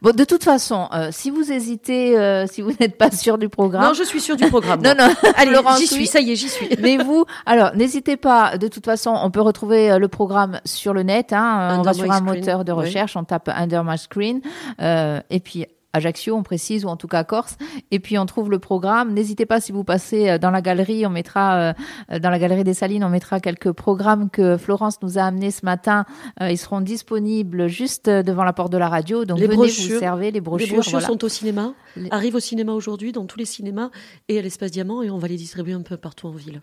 Bon, 0.00 0.16
de 0.16 0.24
toute 0.24 0.42
façon, 0.42 0.88
euh, 0.94 1.10
si 1.12 1.28
vous 1.30 1.52
hésitez, 1.52 2.18
euh, 2.18 2.46
si 2.46 2.62
vous 2.62 2.72
n'êtes 2.80 2.96
pas 2.96 3.10
sûr 3.10 3.36
du 3.36 3.50
programme. 3.50 3.84
Non, 3.84 3.92
je 3.92 4.02
suis 4.02 4.22
sûr 4.22 4.36
du 4.36 4.46
programme. 4.46 4.80
non, 4.84 4.94
non. 4.98 5.12
Allez, 5.36 5.54
j'y 5.78 5.86
suis. 5.86 6.06
Ça 6.06 6.20
y 6.20 6.32
est, 6.32 6.36
j'y 6.36 6.48
suis. 6.48 6.68
Mais 6.80 6.96
vous, 7.04 7.26
alors, 7.44 7.76
n'hésitez 7.76 8.16
pas. 8.16 8.56
De 8.56 8.68
toute 8.68 8.86
façon, 8.86 9.14
on 9.14 9.30
peut 9.30 9.42
retrouver 9.42 9.98
le 9.98 10.08
programme 10.08 10.58
sur 10.64 10.94
le 10.94 11.02
net. 11.02 11.34
Hein, 11.34 11.76
on 11.78 11.82
va 11.82 11.92
sur 11.92 12.10
un 12.10 12.20
moteur 12.20 12.64
de 12.64 12.72
recherche, 12.72 13.16
on 13.16 13.24
tape 13.24 13.50
Under 13.50 13.84
My 13.84 13.98
Screen, 13.98 14.40
et 14.80 15.40
puis 15.40 15.66
Ajaccio, 15.94 16.34
on 16.34 16.42
précise, 16.42 16.84
ou 16.84 16.88
en 16.88 16.96
tout 16.96 17.08
cas 17.08 17.24
Corse. 17.24 17.56
Et 17.90 18.00
puis 18.00 18.18
on 18.18 18.26
trouve 18.26 18.50
le 18.50 18.58
programme. 18.58 19.14
N'hésitez 19.14 19.46
pas 19.46 19.60
si 19.60 19.72
vous 19.72 19.84
passez 19.84 20.28
euh, 20.28 20.38
dans 20.38 20.50
la 20.50 20.60
galerie, 20.60 21.06
on 21.06 21.10
mettra 21.10 21.74
euh, 22.10 22.18
dans 22.18 22.30
la 22.30 22.38
galerie 22.38 22.64
des 22.64 22.74
Salines, 22.74 23.04
on 23.04 23.08
mettra 23.08 23.40
quelques 23.40 23.72
programmes 23.72 24.28
que 24.28 24.56
Florence 24.56 25.00
nous 25.02 25.18
a 25.18 25.22
amenés 25.22 25.50
ce 25.50 25.64
matin. 25.64 26.04
Euh, 26.42 26.50
ils 26.50 26.58
seront 26.58 26.80
disponibles 26.80 27.68
juste 27.68 28.10
devant 28.10 28.44
la 28.44 28.52
porte 28.52 28.72
de 28.72 28.78
la 28.78 28.88
radio. 28.88 29.24
Donc 29.24 29.38
les 29.38 29.46
venez 29.46 29.56
brochures, 29.56 29.94
vous 29.94 30.00
servir. 30.00 30.32
Les 30.32 30.40
brochures, 30.40 30.66
les 30.66 30.72
brochures 30.74 31.02
sont 31.02 31.24
au 31.24 31.28
cinéma, 31.28 31.74
arrivent 32.10 32.34
au 32.34 32.40
cinéma 32.40 32.72
aujourd'hui, 32.72 33.12
dans 33.12 33.24
tous 33.24 33.38
les 33.38 33.44
cinémas 33.44 33.90
et 34.28 34.38
à 34.38 34.42
l'espace 34.42 34.70
Diamant, 34.70 35.02
et 35.02 35.10
on 35.10 35.18
va 35.18 35.28
les 35.28 35.36
distribuer 35.36 35.74
un 35.74 35.82
peu 35.82 35.96
partout 35.96 36.26
en 36.26 36.32
ville. 36.32 36.60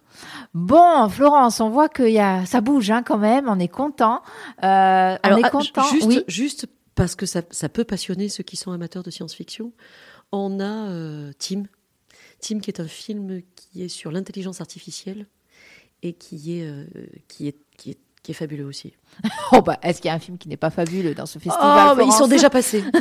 Bon, 0.54 1.08
Florence, 1.10 1.62
on 1.62 1.70
voit 1.70 1.88
que 1.90 2.04
y 2.04 2.20
a, 2.20 2.46
ça 2.46 2.62
bouge 2.62 2.92
hein, 2.92 3.04
quand 3.04 3.18
même. 3.18 3.46
On 3.48 3.60
est 3.60 3.68
content. 3.68 4.22
Euh, 4.64 5.16
on 5.24 5.38
est 5.38 5.42
ah, 5.44 5.50
content. 5.50 5.84
Juste, 5.92 6.08
oui. 6.08 6.24
juste 6.28 6.68
parce 6.96 7.16
que 7.16 7.26
ça, 7.26 7.42
peut 7.42 7.84
passionner 7.84 8.30
ceux 8.30 8.44
qui 8.44 8.58
sont 8.58 8.72
amateurs 8.72 9.04
de 9.04 9.12
science-fiction. 9.12 9.74
On 10.32 10.60
a 10.60 10.90
euh, 10.90 11.32
Tim. 11.40 11.64
Tim, 12.40 12.60
qui 12.60 12.70
est 12.70 12.80
un 12.80 12.88
film 12.88 13.42
qui 13.56 13.84
est 13.84 13.90
sur 13.90 14.12
l'intelligence 14.12 14.62
artificielle 14.62 15.28
et 16.04 16.14
qui 16.14 16.60
est, 16.60 16.66
euh, 16.66 16.86
qui 17.28 17.48
est, 17.48 17.58
qui 17.78 17.92
est, 17.92 18.00
qui 18.24 18.32
est 18.32 18.36
fabuleux 18.36 18.66
aussi. 18.66 18.94
Oh 19.54 19.62
bah, 19.62 19.78
est-ce 19.84 20.02
qu'il 20.02 20.08
y 20.08 20.12
a 20.12 20.16
un 20.16 20.20
film 20.20 20.38
qui 20.38 20.48
n'est 20.48 20.56
pas 20.56 20.70
fabuleux 20.70 21.14
dans 21.14 21.26
ce 21.26 21.38
festival 21.38 21.90
Oh, 21.92 21.96
mais 21.98 22.06
ils 22.06 22.14
sont 22.14 22.28
déjà 22.28 22.50
passés. 22.50 22.86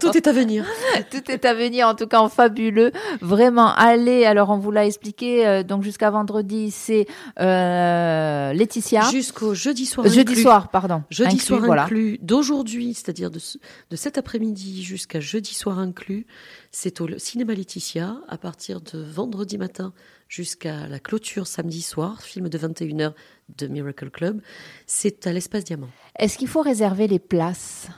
tout 0.00 0.16
est 0.16 0.26
à 0.26 0.32
venir. 0.32 0.66
tout 1.12 1.30
est 1.30 1.44
à 1.44 1.54
venir, 1.54 1.86
en 1.86 1.94
tout 1.94 2.08
cas 2.08 2.18
en 2.18 2.28
fabuleux. 2.28 2.90
Vraiment, 3.20 3.72
allez. 3.74 4.24
Alors, 4.24 4.50
on 4.50 4.58
vous 4.58 4.72
l'a 4.72 4.86
expliqué. 4.86 5.46
Euh, 5.46 5.62
donc, 5.62 5.84
jusqu'à 5.84 6.10
vendredi, 6.10 6.72
c'est 6.72 7.06
euh, 7.38 8.52
Laetitia. 8.52 9.02
Jusqu'au 9.12 9.54
jeudi 9.54 9.86
soir. 9.86 10.08
Jeudi 10.08 10.34
soir, 10.34 10.68
pardon. 10.68 11.04
Jeudi 11.10 11.38
soir 11.38 11.62
inclus. 11.62 12.18
D'aujourd'hui, 12.22 12.94
c'est-à-dire 12.94 13.30
de, 13.30 13.38
de 13.38 13.96
cet 13.96 14.18
après-midi 14.18 14.82
jusqu'à 14.82 15.20
jeudi 15.20 15.54
soir 15.54 15.78
inclus, 15.78 16.26
c'est 16.72 17.00
au 17.00 17.06
cinéma 17.18 17.54
Laetitia 17.54 18.16
à 18.28 18.36
partir 18.36 18.80
de 18.80 19.00
vendredi 19.00 19.58
matin 19.58 19.92
jusqu'à 20.30 20.86
la 20.86 21.00
clôture 21.00 21.46
samedi 21.46 21.82
soir, 21.82 22.22
film 22.22 22.48
de 22.48 22.56
21h 22.56 23.12
de 23.58 23.66
Miracle 23.66 24.10
Club. 24.10 24.40
C'est 24.86 25.26
à 25.26 25.32
l'espace 25.32 25.64
Diamant. 25.64 25.90
Est-ce 26.18 26.38
qu'il 26.38 26.48
faut 26.48 26.62
réserver 26.62 27.08
les 27.08 27.18
places? 27.18 27.88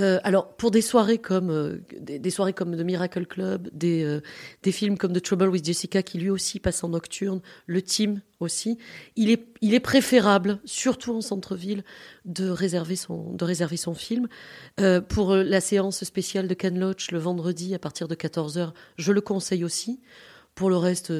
Euh, 0.00 0.18
alors, 0.24 0.54
pour 0.56 0.70
des 0.70 0.82
soirées 0.82 1.18
comme 1.18 1.50
euh, 1.50 1.78
des, 2.00 2.30
soirées 2.30 2.52
comme 2.52 2.76
The 2.76 2.80
Miracle 2.80 3.26
Club, 3.26 3.68
des, 3.72 4.02
euh, 4.02 4.20
des 4.62 4.72
films 4.72 4.98
comme 4.98 5.12
The 5.12 5.22
Trouble 5.22 5.48
with 5.48 5.64
Jessica, 5.64 6.02
qui 6.02 6.18
lui 6.18 6.30
aussi 6.30 6.58
passe 6.58 6.82
en 6.82 6.88
nocturne, 6.88 7.40
le 7.66 7.82
Team 7.82 8.20
aussi, 8.40 8.78
il 9.14 9.30
est, 9.30 9.46
il 9.60 9.74
est 9.74 9.80
préférable, 9.80 10.58
surtout 10.64 11.14
en 11.14 11.20
centre-ville, 11.20 11.84
de 12.24 12.48
réserver 12.48 12.96
son, 12.96 13.32
de 13.32 13.44
réserver 13.44 13.76
son 13.76 13.94
film. 13.94 14.28
pour 15.08 15.34
la 15.34 15.60
séance 15.60 16.02
spéciale 16.04 16.48
de 16.48 16.54
Ken 16.54 16.78
Loach 16.78 17.10
le 17.10 17.18
vendredi 17.18 17.74
à 17.74 17.78
partir 17.78 18.08
de 18.08 18.14
14h, 18.14 18.72
je 18.96 19.12
le 19.12 19.20
conseille 19.20 19.62
aussi. 19.62 20.00
Pour 20.60 20.68
le 20.68 20.76
reste, 20.76 21.10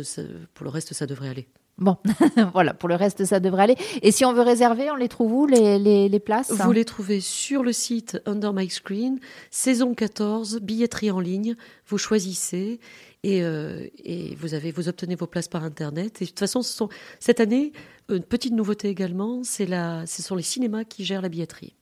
pour 0.53 0.64
le 0.64 0.70
reste, 0.70 0.92
ça 0.92 1.07
devrait 1.07 1.31
aller. 1.31 1.48
Bon, 1.79 1.96
voilà, 2.53 2.74
pour 2.74 2.90
le 2.90 2.94
reste, 2.94 3.24
ça 3.24 3.40
devrait 3.40 3.62
aller. 3.62 3.76
Et 4.03 4.12
si 4.12 4.26
on 4.26 4.35
veut 4.35 4.42
réserver, 4.42 4.90
on 4.90 4.96
les 4.96 5.09
trouve 5.09 5.33
où, 5.33 5.46
les, 5.46 5.79
les, 5.79 6.20
places 6.20 6.53
Vous 6.53 6.72
les 6.72 6.85
trouvez 6.85 7.20
sur 7.20 7.62
le 7.62 7.72
site 7.72 8.20
Under 8.26 8.53
My 8.53 8.68
Screen, 8.68 9.18
saison 9.50 9.94
14, 9.94 10.61
billetterie 10.61 11.11
en 11.11 11.20
ligne. 11.20 11.57
Vous 11.87 11.96
choisissez 11.96 12.81
et, 13.22 13.42
euh, 13.42 13.87
et 14.05 14.35
vous, 14.35 14.53
avez, 14.53 14.72
vous 14.72 14.90
obtenez 14.90 15.14
vos 15.14 15.26
places 15.26 15.48
par 15.48 15.64
Internet. 15.64 16.20
Et 16.20 16.26
de 16.26 16.29
toute 16.29 16.38
façon, 16.38 16.61
ce 16.61 16.74
sont, 16.74 16.90
cette 17.18 17.40
année, 17.40 17.72
une 18.11 18.24
petite 18.24 18.53
nouveauté 18.53 18.90
également, 18.90 19.42
c'est 19.42 19.64
la, 19.64 20.05
ce 20.07 20.20
sont 20.20 20.37
les 20.37 20.42
cinémas 20.42 20.85
qui 20.85 21.03
gèrent 21.07 21.22
la 21.22 21.31
billetterie. 21.31 21.74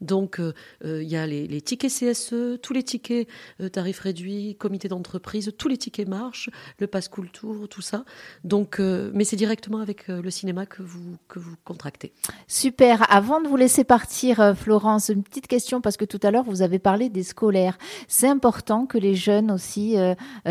Donc, 0.00 0.38
euh, 0.38 0.52
euh, 0.84 1.02
il 1.02 1.08
y 1.08 1.16
a 1.16 1.26
les, 1.26 1.60
tickets 1.60 1.90
CSE, 1.90 2.60
tous 2.62 2.72
les 2.72 2.82
tickets 2.82 3.28
euh, 3.60 3.68
tarifs 3.68 4.00
réduits, 4.00 4.56
comité 4.58 4.88
d'entreprise, 4.88 5.52
tous 5.56 5.68
les 5.68 5.76
tickets 5.76 6.08
marchent, 6.08 6.50
le 6.78 6.86
pass 6.86 7.10
tour, 7.32 7.68
tout 7.68 7.82
ça. 7.82 8.04
Donc, 8.44 8.78
mais 8.78 9.24
c'est 9.24 9.36
directement 9.36 9.80
avec 9.80 10.08
le 10.08 10.30
cinéma 10.30 10.66
que 10.66 10.82
vous, 10.82 11.16
que 11.26 11.38
vous 11.38 11.56
contractez. 11.64 12.12
Super. 12.46 13.10
Avant 13.12 13.40
de 13.40 13.48
vous 13.48 13.56
laisser 13.56 13.84
partir, 13.84 14.54
Florence, 14.56 15.08
une 15.08 15.22
petite 15.22 15.46
question 15.46 15.80
parce 15.80 15.96
que 15.96 16.04
tout 16.04 16.20
à 16.22 16.30
l'heure, 16.30 16.44
vous 16.44 16.62
avez 16.62 16.78
parlé 16.78 17.08
des 17.08 17.22
scolaires. 17.22 17.78
C'est 18.06 18.28
important 18.28 18.86
que 18.86 18.98
les 18.98 19.14
jeunes 19.14 19.50
aussi 19.50 19.96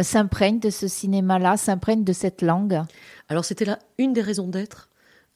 s'imprègnent 0.01 0.60
de 0.60 0.69
ce 0.69 0.88
cinéma-là, 0.88 1.57
s'imprègnent 1.57 2.03
de 2.03 2.13
cette 2.13 2.41
langue? 2.41 2.81
Alors, 3.29 3.45
c'était 3.45 3.65
là 3.65 3.79
une 3.97 4.13
des 4.13 4.21
raisons 4.21 4.47
d'être 4.47 4.89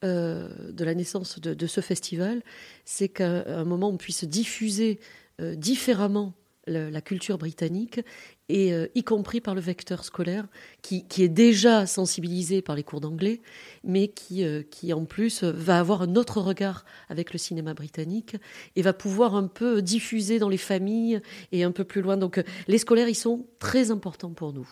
euh, 0.04 0.50
de 0.72 0.84
la 0.84 0.96
naissance 0.96 1.40
de, 1.40 1.68
ce 1.68 1.80
festival, 1.80 2.42
c'est 2.86 3.10
qu'à 3.10 3.46
un 3.46 3.66
moment 3.66 3.90
on 3.90 3.98
puisse 3.98 4.24
diffuser 4.24 5.00
euh, 5.40 5.56
différemment 5.56 6.34
la 6.68 7.02
culture 7.02 7.38
britannique, 7.40 8.00
et 8.48 8.72
euh, 8.72 8.88
y 8.96 9.04
compris 9.04 9.42
par 9.42 9.56
le 9.56 9.62
vecteur 9.62 10.06
scolaire, 10.06 10.48
qui, 10.82 11.06
est 11.18 11.28
déjà 11.28 11.86
sensibilisé 11.86 12.62
par 12.62 12.76
les 12.76 12.84
cours 12.84 13.02
d'anglais, 13.02 13.42
mais 13.84 14.08
qui, 14.08 14.46
qui 14.70 14.94
en 14.94 15.06
plus 15.06 15.44
va 15.44 15.80
avoir 15.80 16.04
un 16.04 16.16
autre 16.16 16.40
regard 16.40 16.86
avec 17.10 17.34
le 17.34 17.40
cinéma 17.40 17.74
britannique 17.74 18.38
et 18.76 18.84
va 18.84 18.94
pouvoir 18.94 19.36
un 19.36 19.48
peu 19.48 19.82
diffuser 19.82 20.38
dans 20.38 20.50
les 20.50 20.58
familles 20.58 21.20
et 21.52 21.64
un 21.64 21.72
peu 21.72 21.84
plus 21.84 22.02
loin. 22.02 22.16
Donc 22.16 22.42
les 22.68 22.78
scolaires, 22.78 23.10
ils 23.10 23.16
sont 23.16 23.48
très 23.60 23.90
importants 23.92 24.34
pour 24.34 24.54
nous. 24.54 24.70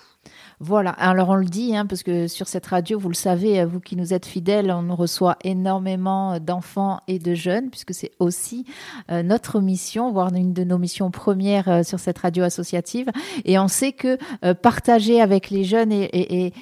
Voilà, 0.59 0.91
alors 0.91 1.29
on 1.29 1.35
le 1.35 1.45
dit, 1.45 1.75
hein, 1.75 1.85
parce 1.85 2.03
que 2.03 2.27
sur 2.27 2.47
cette 2.47 2.65
radio, 2.65 2.99
vous 2.99 3.07
le 3.07 3.15
savez, 3.15 3.63
vous 3.63 3.79
qui 3.79 3.95
nous 3.95 4.13
êtes 4.13 4.25
fidèles, 4.25 4.71
on 4.71 4.93
reçoit 4.93 5.37
énormément 5.45 6.37
d'enfants 6.39 6.99
et 7.07 7.17
de 7.17 7.33
jeunes, 7.33 7.69
puisque 7.69 7.93
c'est 7.93 8.11
aussi 8.19 8.65
euh, 9.09 9.23
notre 9.23 9.61
mission, 9.61 10.11
voire 10.11 10.33
une 10.33 10.53
de 10.53 10.65
nos 10.65 10.77
missions 10.77 11.11
premières 11.11 11.69
euh, 11.69 11.83
sur 11.83 11.99
cette 11.99 12.17
radio 12.17 12.43
associative. 12.43 13.07
Et 13.45 13.57
on 13.57 13.69
sait 13.69 13.93
que 13.93 14.17
euh, 14.43 14.53
partager 14.53 15.21
avec 15.21 15.49
les 15.49 15.63
jeunes 15.63 15.93
et 15.93 16.53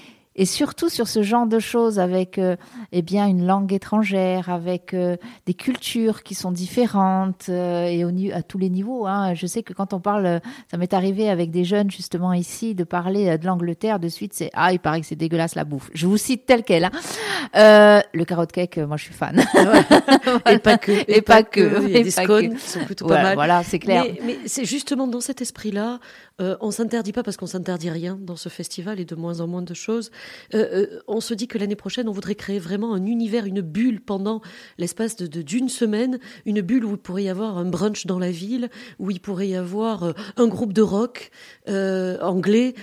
surtout 0.46 0.90
sur 0.90 1.08
ce 1.08 1.24
genre 1.24 1.48
de 1.48 1.60
choses 1.60 2.00
avec 2.00 2.38
euh, 2.38 2.56
eh 2.92 3.02
bien 3.02 3.28
une 3.28 3.46
langue 3.46 3.74
étrangère, 3.74 4.50
avec 4.50 4.94
euh, 4.94 5.18
des 5.46 5.56
cultures 5.56 6.24
qui 6.24 6.36
sont 6.36 6.52
différentes 6.52 7.48
euh, 7.50 7.86
et 7.86 8.06
au, 8.06 8.12
à 8.34 8.44
tous 8.44 8.58
les 8.58 8.70
niveaux. 8.70 9.08
Hein. 9.08 9.34
Je 9.34 9.48
sais 9.48 9.64
que 9.64 9.74
quand 9.74 9.94
on 9.94 10.00
parle, 10.00 10.40
ça 10.70 10.78
m'est 10.78 10.94
arrivé 10.94 11.30
avec 11.30 11.50
des 11.50 11.64
jeunes 11.64 11.90
justement 11.90 12.34
ici 12.34 12.76
de 12.76 12.84
parler 12.84 13.38
de 13.38 13.46
l'Angleterre, 13.46 14.00
de 14.00 14.10
suite 14.10 14.34
c'est 14.34 14.52
ah 14.54 14.72
il 14.72 14.80
paraît 14.80 15.02
que 15.02 15.08
c'est 15.08 15.16
dégueulasse 15.16 15.56
la 15.56 15.64
bouffe. 15.64 15.90
Je 15.94 16.06
vous 16.06 16.18
cite 16.18 16.46
tel 16.46 16.64
quel. 16.64 16.86
Hein. 16.86 18.02
le 18.14 18.24
carotte 18.24 18.52
cake, 18.52 18.78
moi 18.78 18.98
je 18.98 19.06
suis 19.06 19.14
fan. 19.14 19.44
Et 20.52 20.60
pas 20.60 20.78
que. 20.78 20.92
Et, 21.08 21.22
pas, 21.22 21.44
que. 21.44 21.88
Il 21.88 21.90
y 21.90 21.98
a 21.98 22.04
des 22.04 22.12
scones 22.12 22.56
qui 22.56 22.68
sont 22.68 22.84
plutôt 22.86 23.08
pas 23.08 23.24
mal. 23.24 23.36
Voilà, 23.36 23.64
c'est 23.64 23.80
clair. 23.80 24.04
Mais, 24.06 24.20
mais 24.24 24.38
c'est 24.46 24.66
justement 24.66 25.08
dans 25.08 25.22
cet 25.22 25.42
esprit-là, 25.42 26.00
on 26.40 26.72
s'interdit 26.72 27.14
pas 27.14 27.24
parce 27.24 27.38
qu'on 27.38 27.48
s'interdit 27.48 27.90
rien 27.90 28.18
dans 28.22 28.36
ce 28.36 28.50
festival 28.50 29.00
et 29.00 29.06
de 29.06 29.16
moins 29.16 29.40
en 29.40 29.48
moins 29.48 29.62
de 29.62 29.74
choses. 29.74 30.12
Euh, 30.54 30.68
euh, 30.72 31.00
on 31.08 31.20
se 31.22 31.34
dit 31.34 31.48
que 31.48 31.58
l'année 31.58 31.76
prochaine, 31.76 32.08
on 32.08 32.12
voudrait 32.12 32.36
créer 32.36 32.60
vraiment 32.60 32.94
un 32.94 33.06
univers, 33.06 33.46
une 33.46 33.62
bulle 33.62 34.02
pendant 34.02 34.42
l'espace 34.78 35.16
de 35.16 35.42
d'une 35.42 35.70
semaine, 35.70 36.20
une 36.46 36.62
bulle 36.62 36.86
où 36.86 36.92
il 36.92 36.98
pourrait 36.98 37.24
y 37.24 37.30
avoir 37.30 37.58
un 37.58 37.66
brunch 37.66 38.06
dans 38.06 38.20
la 38.20 38.32
ville, 38.32 38.70
où 39.00 39.12
il 39.12 39.20
pourrait 39.20 39.48
y 39.48 39.56
avoir 39.56 40.04
euh, 40.04 40.14
un 40.36 40.48
groupe 40.48 40.74
de 40.74 40.82
rock 40.82 41.32
anglais. 41.68 42.74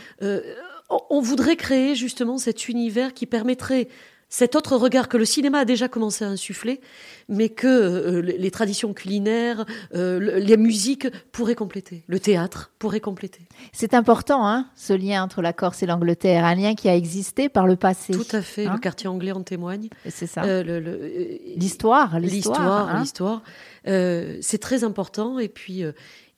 on 1.10 1.20
voudrait 1.20 1.56
créer 1.56 1.94
justement 1.94 2.38
cet 2.38 2.68
univers 2.68 3.14
qui 3.14 3.26
permettrait 3.26 3.88
cet 4.36 4.56
autre 4.56 4.76
regard 4.76 5.08
que 5.08 5.16
le 5.16 5.24
cinéma 5.24 5.60
a 5.60 5.64
déjà 5.64 5.86
commencé 5.86 6.24
à 6.24 6.28
insuffler, 6.28 6.80
mais 7.28 7.50
que 7.50 7.68
euh, 7.68 8.20
les 8.20 8.50
traditions 8.50 8.92
culinaires, 8.92 9.64
euh, 9.94 10.40
les 10.40 10.56
musiques 10.56 11.06
pourraient 11.30 11.54
compléter, 11.54 12.02
le 12.08 12.18
théâtre 12.18 12.72
pourrait 12.80 12.98
compléter. 12.98 13.42
C'est 13.72 13.94
important, 13.94 14.44
hein, 14.44 14.66
ce 14.74 14.92
lien 14.92 15.22
entre 15.22 15.40
la 15.40 15.52
Corse 15.52 15.84
et 15.84 15.86
l'Angleterre, 15.86 16.44
un 16.44 16.56
lien 16.56 16.74
qui 16.74 16.88
a 16.88 16.96
existé 16.96 17.48
par 17.48 17.68
le 17.68 17.76
passé. 17.76 18.12
Tout 18.12 18.26
à 18.32 18.42
fait, 18.42 18.64
le 18.64 18.70
hein 18.70 18.78
quartier 18.78 19.08
anglais 19.08 19.30
en 19.30 19.44
témoigne. 19.44 19.88
C'est 20.08 20.26
ça. 20.26 20.42
Euh, 20.42 21.38
l'histoire, 21.54 22.18
l'histoire, 22.18 22.88
hein 22.88 23.02
l'histoire. 23.02 23.40
c'est 23.84 24.60
très 24.60 24.82
important, 24.82 25.38
et 25.38 25.48
puis, 25.48 25.84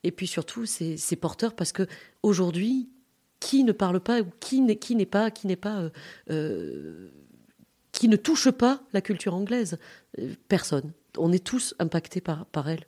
et 0.05 0.11
puis 0.11 0.27
surtout, 0.27 0.67
c'est 0.67 1.17
porteur 1.17 1.55
parce 1.55 1.73
que 1.73 1.87
aujourd'hui, 2.23 2.91
qui 3.41 3.65
ne 3.65 3.73
parle 3.73 4.01
pas 4.01 4.21
ou 4.21 4.27
qui 4.39 4.61
n'est 4.61 5.07
pas, 5.07 5.31
qui 5.31 5.47
n'est 5.47 5.57
pas 5.57 5.91
qui 7.99 8.09
ne 8.09 8.17
touche 8.17 8.51
pas 8.51 8.81
la 8.93 9.01
culture 9.01 9.35
anglaise. 9.35 9.79
Euh, 10.19 10.35
personne. 10.49 10.93
On 11.19 11.33
est 11.33 11.45
tous 11.45 11.75
impactés 11.79 12.21
par, 12.21 12.47
par 12.47 12.69
elle. 12.69 12.85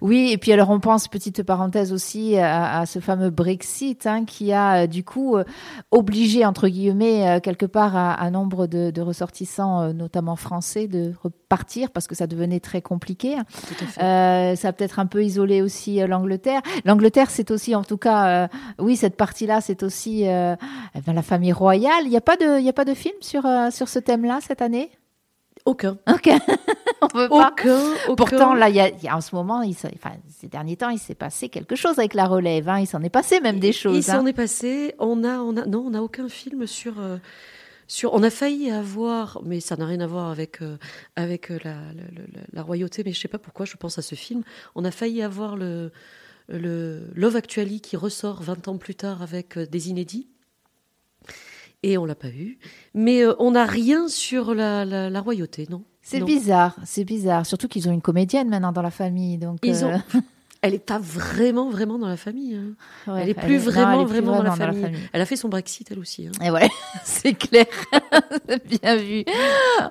Oui, 0.00 0.30
et 0.32 0.38
puis 0.38 0.52
alors 0.52 0.70
on 0.70 0.80
pense, 0.80 1.08
petite 1.08 1.42
parenthèse 1.42 1.92
aussi, 1.92 2.36
à, 2.38 2.84
ce 2.86 2.98
fameux 2.98 3.30
Brexit 3.30 4.06
hein, 4.06 4.24
qui 4.24 4.52
a 4.52 4.82
euh, 4.82 4.86
du 4.86 5.04
coup 5.04 5.36
euh, 5.36 5.44
obligé, 5.90 6.44
entre 6.44 6.68
guillemets, 6.68 7.28
euh, 7.28 7.40
quelque 7.40 7.66
part 7.66 7.96
un 7.96 8.30
nombre 8.30 8.66
de, 8.66 9.00
ressortissants, 9.00 9.92
notamment 9.94 10.36
français, 10.36 10.86
de 10.86 11.12
repartir 11.22 11.90
parce 11.90 12.06
que 12.06 12.14
ça 12.14 12.26
devenait 12.26 12.60
très 12.60 12.82
compliqué. 12.82 13.36
ça 13.96 14.68
a 14.68 14.72
peut-être 14.72 14.98
un 14.98 15.06
peu 15.06 15.24
isolé 15.24 15.62
aussi 15.62 16.06
l'Angleterre. 16.06 16.60
L'Angleterre, 16.84 17.30
c'est 17.30 17.50
aussi, 17.50 17.74
en 17.74 17.82
tout 17.82 17.96
cas, 17.96 18.48
oui, 18.78 18.96
cette 18.96 19.16
partie-là, 19.16 19.60
c'est 19.60 19.82
aussi 19.82 20.24
eh 20.24 21.00
ben, 21.06 21.12
la 21.14 21.22
famille 21.22 21.52
royale. 21.52 22.04
Il 22.04 22.10
n'y 22.10 22.16
a, 22.16 22.20
pas 22.20 22.36
de, 22.36 22.60
il 22.60 22.68
a 22.68 22.72
pas 22.72 22.84
de 22.84 22.94
film 22.94 23.14
sur, 23.20 23.42
sur 23.70 23.88
ce 23.88 23.98
thème-là 23.98 24.40
cette 24.42 24.62
année? 24.62 24.90
Aucun. 25.70 25.98
Ok. 26.08 26.28
On 27.02 27.08
peut 27.08 27.28
pas. 27.28 27.52
Aucun, 27.52 28.14
Pourtant, 28.16 28.54
là, 28.54 28.68
il 28.68 28.76
y, 28.76 29.08
a, 29.08 29.16
en 29.16 29.20
ce 29.20 29.34
moment, 29.34 29.62
il, 29.62 29.70
enfin, 29.72 30.16
ces 30.28 30.48
derniers 30.48 30.76
temps, 30.76 30.90
il 30.90 30.98
s'est 30.98 31.14
passé 31.14 31.48
quelque 31.48 31.76
chose 31.76 31.98
avec 31.98 32.14
la 32.14 32.26
relève. 32.26 32.68
Hein. 32.68 32.80
Il 32.80 32.86
s'en 32.86 33.02
est 33.02 33.10
passé 33.10 33.40
même 33.40 33.58
des 33.58 33.72
choses. 33.72 33.96
Il 33.96 34.02
s'en 34.02 34.24
hein. 34.24 34.26
est 34.26 34.32
passé. 34.32 34.94
On 34.98 35.24
a, 35.24 35.38
on 35.38 35.56
a, 35.56 35.64
non, 35.66 35.84
on 35.86 35.90
n'a 35.90 36.02
aucun 36.02 36.28
film 36.28 36.66
sur. 36.66 37.00
Euh, 37.00 37.16
sur, 37.86 38.14
on 38.14 38.22
a 38.22 38.30
failli 38.30 38.70
avoir, 38.70 39.40
mais 39.44 39.58
ça 39.58 39.74
n'a 39.76 39.84
rien 39.84 39.98
à 39.98 40.06
voir 40.06 40.30
avec, 40.30 40.62
euh, 40.62 40.76
avec 41.16 41.50
euh, 41.50 41.58
la, 41.64 41.74
la, 42.52 42.62
royauté, 42.62 43.02
mais 43.04 43.12
je 43.12 43.18
sais 43.18 43.26
pas 43.26 43.40
pourquoi 43.40 43.66
je 43.66 43.74
pense 43.76 43.98
à 43.98 44.02
ce 44.02 44.14
film. 44.14 44.44
On 44.76 44.84
a 44.84 44.92
failli 44.92 45.22
avoir 45.22 45.56
le, 45.56 45.90
le 46.46 47.10
Love 47.16 47.34
Actually 47.34 47.80
qui 47.80 47.96
ressort 47.96 48.42
20 48.42 48.68
ans 48.68 48.76
plus 48.76 48.94
tard 48.94 49.22
avec 49.22 49.58
des 49.58 49.88
inédits 49.88 50.28
et 51.82 51.98
on 51.98 52.04
l'a 52.04 52.14
pas 52.14 52.28
eu. 52.28 52.58
Mais 52.94 53.22
euh, 53.22 53.34
on 53.38 53.52
n'a 53.52 53.64
rien 53.64 54.08
sur 54.08 54.54
la, 54.54 54.84
la, 54.84 55.20
royauté, 55.20 55.66
non? 55.70 55.84
C'est 56.02 56.20
bizarre, 56.20 56.76
c'est 56.84 57.04
bizarre. 57.04 57.46
Surtout 57.46 57.68
qu'ils 57.68 57.88
ont 57.88 57.92
une 57.92 58.02
comédienne 58.02 58.48
maintenant 58.48 58.72
dans 58.72 58.82
la 58.82 58.90
famille, 58.90 59.38
donc. 59.38 59.58
Ils 59.62 59.84
ont. 59.84 60.00
Elle 60.62 60.72
n'est 60.72 60.78
pas 60.78 60.98
vraiment, 60.98 61.70
vraiment 61.70 61.98
dans 61.98 62.06
la 62.06 62.18
famille. 62.18 62.54
Hein. 62.54 63.16
elle 63.16 63.30
est 63.30 63.34
plus 63.34 63.56
vraiment, 63.56 64.04
vraiment, 64.04 64.36
dans, 64.36 64.42
la, 64.42 64.50
famille. 64.52 64.94
Elle 65.10 65.22
a 65.22 65.24
fait 65.24 65.36
son 65.36 65.48
Brexit, 65.48 65.90
elle 65.90 65.98
aussi. 65.98 66.26
Hein. 66.26 66.44
Et 66.44 66.50
ouais, 66.50 66.68
c'est 67.04 67.32
clair. 67.32 67.64
bien 68.66 68.96
vu. 68.96 69.24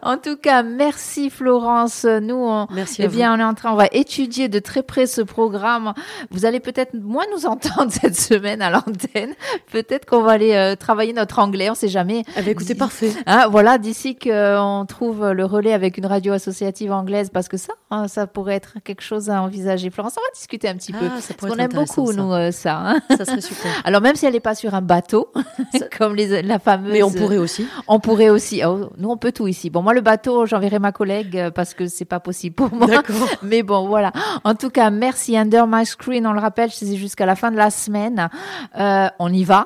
En 0.04 0.18
tout 0.18 0.38
cas, 0.38 0.62
merci 0.62 1.32
Florence. 1.32 2.06
Nous, 2.06 2.36
on, 2.36 2.68
merci 2.70 3.02
eh 3.02 3.08
bien, 3.08 3.34
on 3.34 3.40
est 3.40 3.44
en 3.44 3.56
train, 3.56 3.74
on 3.74 3.78
va 3.78 3.88
étudier 3.92 4.48
de 4.48 4.60
très 4.60 4.84
près 4.84 5.08
ce 5.08 5.22
programme. 5.22 5.96
Vous 6.30 6.46
allez 6.46 6.60
peut-être 6.60 6.94
moins 6.94 7.26
nous 7.36 7.46
entendre 7.48 7.92
cette 7.92 8.20
semaine 8.20 8.62
à 8.62 8.70
l'antenne. 8.70 9.34
Peut-être 9.72 10.06
qu'on 10.06 10.22
va 10.22 10.34
aller 10.34 10.54
euh, 10.54 10.76
travailler 10.76 11.14
notre 11.14 11.40
anglais. 11.40 11.72
On 11.72 11.76
sait 11.76 11.88
jamais. 11.88 12.24
Eh 12.38 12.44
bien, 12.44 12.52
écoutez, 12.52 12.76
parfait. 12.76 13.12
Hein, 13.26 13.48
voilà, 13.50 13.80
d'ici 13.80 14.16
qu'on 14.16 14.86
trouve 14.88 15.32
le 15.32 15.46
relais 15.46 15.74
avec 15.74 15.98
une 15.98 16.06
radio 16.06 16.34
associative 16.34 16.92
anglaise, 16.92 17.32
parce 17.34 17.48
que 17.48 17.58
ça, 17.58 17.74
hein, 17.90 18.08
ça 18.08 18.28
pourrait 18.28 18.56
être 18.56 18.76
quelque 18.84 19.02
chose 19.02 19.32
à 19.32 19.42
envisager. 19.42 19.90
Florence, 19.90 20.14
on 20.16 20.22
va 20.22 20.32
discuter 20.36 20.59
un 20.68 20.76
petit 20.76 20.92
peu. 20.92 21.06
Ah, 21.06 21.20
Parce 21.40 21.54
qu'on 21.54 21.60
aime 21.60 21.72
beaucoup, 21.72 22.12
nous, 22.14 22.34
euh, 22.34 22.52
ça. 22.52 22.78
Hein. 22.78 23.02
ça 23.10 23.26
serait 23.26 23.42
super. 23.42 23.72
Alors, 23.84 24.02
même 24.02 24.16
si 24.16 24.26
elle 24.26 24.34
n'est 24.34 24.40
pas 24.40 24.56
sur 24.56 24.74
un 24.74 24.82
bateau, 24.82 25.32
comme 25.98 26.16
les, 26.16 26.42
la 26.42 26.60
fameuse. 26.60 26.92
Mais 26.92 27.04
on 27.04 27.12
pourrait 27.12 27.38
aussi. 27.38 27.68
On 27.88 28.00
pourrait 28.00 28.30
aussi. 28.30 28.62
Oh, 28.66 28.90
nous, 28.98 29.10
on 29.10 29.18
peut 29.18 29.32
tout 29.32 29.48
ici. 29.48 29.70
Bon, 29.70 29.82
moi, 29.82 29.94
le 29.94 30.02
bateau, 30.02 30.46
j'enverrai 30.46 30.80
ma 30.80 30.92
collègue 30.92 31.38
euh, 31.38 31.52
parce 31.52 31.74
que 31.74 31.88
c'est 31.88 32.06
pas 32.06 32.20
possible 32.20 32.56
pour 32.56 32.74
moi. 32.74 32.88
D'accord. 32.88 33.30
Mais 33.44 33.64
bon, 33.64 33.88
voilà. 33.88 34.12
En 34.44 34.56
tout 34.56 34.70
cas, 34.70 34.90
merci. 34.90 35.38
Under 35.38 35.68
My 35.68 35.86
Screen, 35.86 36.26
on 36.28 36.34
le 36.34 36.40
rappelle, 36.40 36.72
c'est 36.72 36.96
jusqu'à 36.96 37.26
la 37.26 37.36
fin 37.36 37.52
de 37.52 37.58
la 37.58 37.70
semaine. 37.70 38.30
Euh, 38.78 39.08
on 39.20 39.32
y 39.32 39.44
va. 39.44 39.66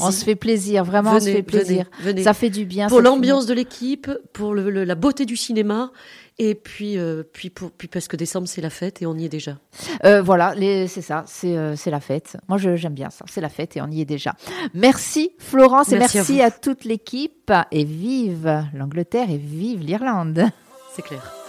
on 0.00 0.10
se 0.10 0.24
fait 0.24 0.36
plaisir. 0.36 0.84
Vraiment, 0.84 1.12
on 1.14 1.20
se 1.20 1.30
fait 1.30 1.42
plaisir. 1.42 1.86
Venez, 2.00 2.22
Ça 2.22 2.34
fait 2.34 2.50
du 2.50 2.64
bien. 2.64 2.88
Pour 2.88 3.00
l'ambiance 3.00 3.46
de 3.46 3.54
l'équipe, 3.54 4.10
pour 4.32 4.54
le, 4.54 4.84
la 4.84 4.94
beauté 4.94 5.24
du 5.24 5.36
cinéma 5.36 5.90
et 6.38 6.54
puis, 6.54 6.98
euh, 6.98 7.22
puis, 7.22 7.50
pour, 7.50 7.70
puis 7.70 7.88
parce 7.88 8.08
que 8.08 8.16
décembre, 8.16 8.48
c'est 8.48 8.60
la 8.60 8.70
fête 8.70 9.02
et 9.02 9.06
on 9.06 9.14
y 9.14 9.26
est 9.26 9.28
déjà. 9.28 9.58
Euh, 10.04 10.22
voilà, 10.22 10.54
c'est 10.88 11.02
ça, 11.02 11.24
euh, 11.44 11.76
c'est 11.76 11.90
la 11.90 12.00
fête. 12.00 12.36
Moi, 12.48 12.58
j'aime 12.58 12.94
bien 12.94 13.10
ça, 13.10 13.24
c'est 13.28 13.40
la 13.40 13.48
fête 13.48 13.76
et 13.76 13.82
on 13.82 13.88
y 13.88 14.00
est 14.00 14.06
déjà. 14.06 14.34
Merci 14.74 15.32
Florence 15.38 15.92
et 15.92 15.98
merci 15.98 16.40
à 16.40 16.50
toute 16.50 16.84
l'équipe. 16.84 17.52
Et 17.70 17.84
vive 17.84 18.64
l'Angleterre 18.72 19.30
et 19.30 19.36
vive 19.36 19.80
l'Irlande. 19.80 20.44
C'est 20.94 21.02
clair. 21.02 21.41